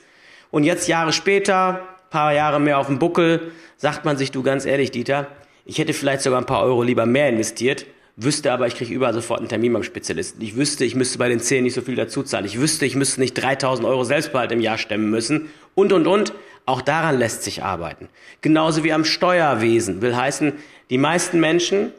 Und 0.54 0.66
jetzt 0.66 0.88
Jahre 0.88 1.14
später, 1.14 1.82
paar 2.12 2.32
Jahre 2.32 2.60
mehr 2.60 2.78
auf 2.78 2.86
dem 2.86 3.00
Buckel, 3.00 3.52
sagt 3.76 4.06
man 4.06 4.18
sich, 4.18 4.30
du 4.30 4.44
ganz 4.44 4.68
ehrlich, 4.68 4.92
Dieter, 4.92 5.26
ich 5.66 5.80
hätte 5.80 5.94
vielleicht 5.94 6.22
sogar 6.22 6.40
ein 6.40 6.46
paar 6.46 6.62
Euro 6.62 6.84
lieber 6.84 7.08
mehr 7.08 7.28
investiert, 7.28 7.88
wüsste 8.18 8.52
aber, 8.52 8.68
ich 8.68 8.76
kriege 8.76 8.94
überall 8.94 9.16
sofort 9.16 9.40
einen 9.40 9.50
Termin 9.50 9.74
beim 9.74 9.82
Spezialisten. 9.82 10.40
Ich 10.44 10.56
wüsste, 10.56 10.86
ich 10.86 10.94
müsste 10.94 11.18
bei 11.18 11.28
den 11.28 11.40
Zähnen 11.40 11.64
nicht 11.64 11.74
so 11.74 11.82
viel 11.82 11.96
dazu 11.96 12.22
zahlen. 12.22 12.46
Ich 12.46 12.60
wüsste, 12.60 12.86
ich 12.86 12.96
müsste 12.96 13.20
nicht 13.20 13.34
3000 13.34 13.88
Euro 13.88 14.04
Selbstbehalt 14.04 14.52
im 14.52 14.62
Jahr 14.62 14.78
stemmen 14.78 15.10
müssen 15.10 15.50
und, 15.74 15.92
und, 15.92 16.06
und. 16.06 16.34
Auch 16.68 16.84
daran 16.84 17.18
lässt 17.18 17.42
sich 17.42 17.64
arbeiten. 17.64 18.08
Genauso 18.42 18.84
wie 18.84 18.94
am 18.94 19.06
Steuerwesen. 19.06 20.04
Will 20.04 20.16
heißen, 20.16 20.54
die 20.92 21.00
meisten 21.00 21.40
Menschen 21.40 21.94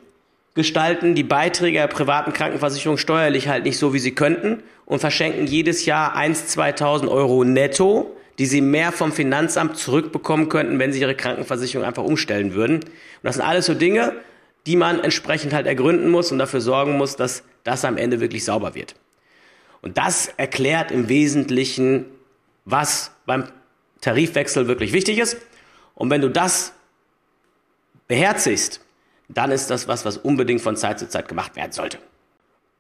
gestalten 0.55 1.17
die 1.17 1.25
Beiträge 1.25 1.79
der 1.79 1.89
privaten 1.89 2.33
Krankenversicherung 2.33 2.99
steuerlich 2.99 3.49
halt 3.49 3.65
nicht 3.65 3.79
so, 3.79 3.93
wie 3.95 3.99
sie 3.99 4.15
könnten 4.15 4.63
und 4.87 5.01
verschenken 5.01 5.49
jedes 5.49 5.87
Jahr 5.87 6.17
1.000, 6.17 6.79
2.000 6.79 7.09
Euro 7.09 7.43
netto, 7.43 8.17
die 8.39 8.47
sie 8.47 8.61
mehr 8.61 8.93
vom 8.93 9.13
Finanzamt 9.13 9.77
zurückbekommen 9.77 10.49
könnten, 10.49 10.79
wenn 10.79 10.93
sie 10.93 11.01
ihre 11.01 11.15
Krankenversicherung 11.15 11.87
einfach 11.87 12.05
umstellen 12.05 12.55
würden. 12.55 12.77
Und 12.77 13.23
das 13.23 13.37
sind 13.37 13.45
alles 13.45 13.67
so 13.67 13.75
Dinge, 13.75 14.13
die 14.67 14.77
man 14.77 15.01
entsprechend 15.01 15.53
halt 15.53 15.67
ergründen 15.67 16.11
muss 16.11 16.33
und 16.33 16.39
dafür 16.39 16.61
sorgen 16.61 16.97
muss, 16.97 17.17
dass 17.17 17.43
das 17.65 17.85
am 17.85 17.97
Ende 17.97 18.21
wirklich 18.21 18.45
sauber 18.45 18.75
wird. 18.75 18.95
Und 19.83 19.99
das 19.99 20.29
erklärt 20.37 20.91
im 20.91 21.09
Wesentlichen, 21.09 22.07
was 22.65 23.11
beim 23.27 23.45
Tarifwechsel 24.01 24.67
wirklich 24.67 24.93
wichtig 24.93 25.19
ist. 25.19 25.37
Und 25.95 26.11
wenn 26.11 26.21
du 26.21 26.31
das 26.31 26.73
beherzigst, 28.09 28.81
dann 29.29 29.51
ist 29.51 29.71
das 29.71 29.89
was, 29.89 30.05
was 30.05 30.17
unbedingt 30.19 30.61
von 30.61 30.77
Zeit 30.77 30.99
zu 30.99 31.09
Zeit 31.09 31.29
gemacht 31.29 31.57
werden 31.57 31.73
sollte. 31.73 31.99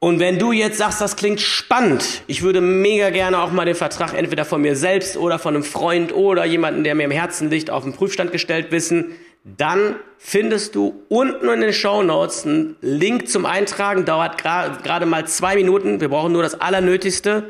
Und 0.04 0.20
wenn 0.20 0.38
du 0.38 0.52
jetzt 0.52 0.76
sagst, 0.76 1.00
das 1.00 1.16
klingt 1.16 1.40
spannend, 1.40 2.25
ich 2.26 2.42
würde 2.42 2.61
mega 2.61 3.08
gerne 3.08 3.38
auch 3.38 3.52
mal 3.52 3.64
den 3.64 3.75
Vertrag 3.75 4.12
entweder 4.12 4.44
von 4.44 4.61
mir 4.61 4.76
selbst 4.76 5.16
oder 5.16 5.38
von 5.38 5.54
einem 5.54 5.64
Freund 5.64 6.14
oder 6.14 6.44
jemanden, 6.44 6.84
der 6.84 6.94
mir 6.94 7.04
im 7.04 7.11
Herzen 7.11 7.49
liegt, 7.49 7.70
auf 7.70 7.84
den 7.84 7.94
Prüfstand 7.94 8.30
gestellt 8.30 8.70
wissen, 8.70 9.12
dann 9.44 9.96
findest 10.18 10.75
du 10.75 11.02
unten 11.08 11.49
in 11.49 11.62
den 11.62 11.73
Show 11.73 12.02
Notes 12.02 12.44
einen 12.44 12.76
Link 12.82 13.30
zum 13.30 13.46
Eintragen, 13.46 14.04
dauert 14.04 14.37
gerade 14.37 15.06
mal 15.06 15.26
zwei 15.26 15.54
Minuten. 15.54 16.02
Wir 16.02 16.11
brauchen 16.11 16.32
nur 16.32 16.42
das 16.42 16.61
Allernötigste, 16.61 17.44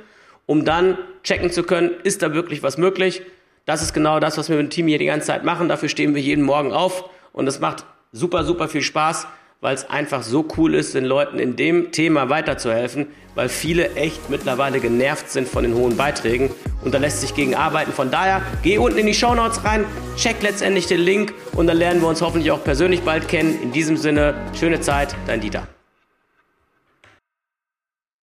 um 0.46 0.64
dann 0.64 0.96
checken 1.24 1.50
zu 1.50 1.64
können, 1.64 1.90
ist 2.04 2.22
da 2.22 2.34
wirklich 2.34 2.62
was 2.62 2.78
möglich. 2.78 3.22
Das 3.66 3.82
ist 3.82 3.94
genau 3.94 4.20
das, 4.20 4.38
was 4.38 4.48
wir 4.48 4.58
mit 4.58 4.66
dem 4.66 4.70
Team 4.70 4.86
hier 4.86 4.98
die 4.98 5.06
ganze 5.06 5.26
Zeit 5.26 5.42
machen. 5.42 5.68
Dafür 5.68 5.88
stehen 5.88 6.14
wir 6.14 6.22
jeden 6.22 6.44
Morgen 6.44 6.72
auf 6.72 7.10
und 7.32 7.48
es 7.48 7.58
macht 7.58 7.84
super, 8.12 8.44
super 8.44 8.68
viel 8.68 8.82
Spaß, 8.82 9.26
weil 9.64 9.74
es 9.74 9.88
einfach 9.88 10.22
so 10.22 10.44
cool 10.58 10.74
ist, 10.74 10.94
den 10.94 11.06
Leuten 11.06 11.38
in 11.38 11.56
dem 11.56 11.90
Thema 11.90 12.28
weiterzuhelfen, 12.28 13.06
weil 13.34 13.48
viele 13.48 13.94
echt 13.94 14.28
mittlerweile 14.28 14.78
genervt 14.78 15.30
sind 15.30 15.48
von 15.48 15.64
den 15.64 15.74
hohen 15.74 15.96
Beiträgen 15.96 16.50
und 16.84 16.92
da 16.92 16.98
lässt 16.98 17.22
sich 17.22 17.34
gegen 17.34 17.54
arbeiten. 17.54 17.90
Von 17.90 18.10
daher, 18.10 18.42
geh 18.62 18.76
unten 18.76 18.98
in 18.98 19.06
die 19.06 19.14
Show 19.14 19.34
Notes 19.34 19.64
rein, 19.64 19.86
check 20.18 20.42
letztendlich 20.42 20.86
den 20.86 21.00
Link 21.00 21.32
und 21.56 21.66
dann 21.66 21.78
lernen 21.78 22.02
wir 22.02 22.08
uns 22.08 22.20
hoffentlich 22.20 22.52
auch 22.52 22.62
persönlich 22.62 23.00
bald 23.00 23.26
kennen. 23.26 23.58
In 23.62 23.72
diesem 23.72 23.96
Sinne, 23.96 24.34
schöne 24.52 24.82
Zeit, 24.82 25.16
dein 25.26 25.40
Dieter. 25.40 25.66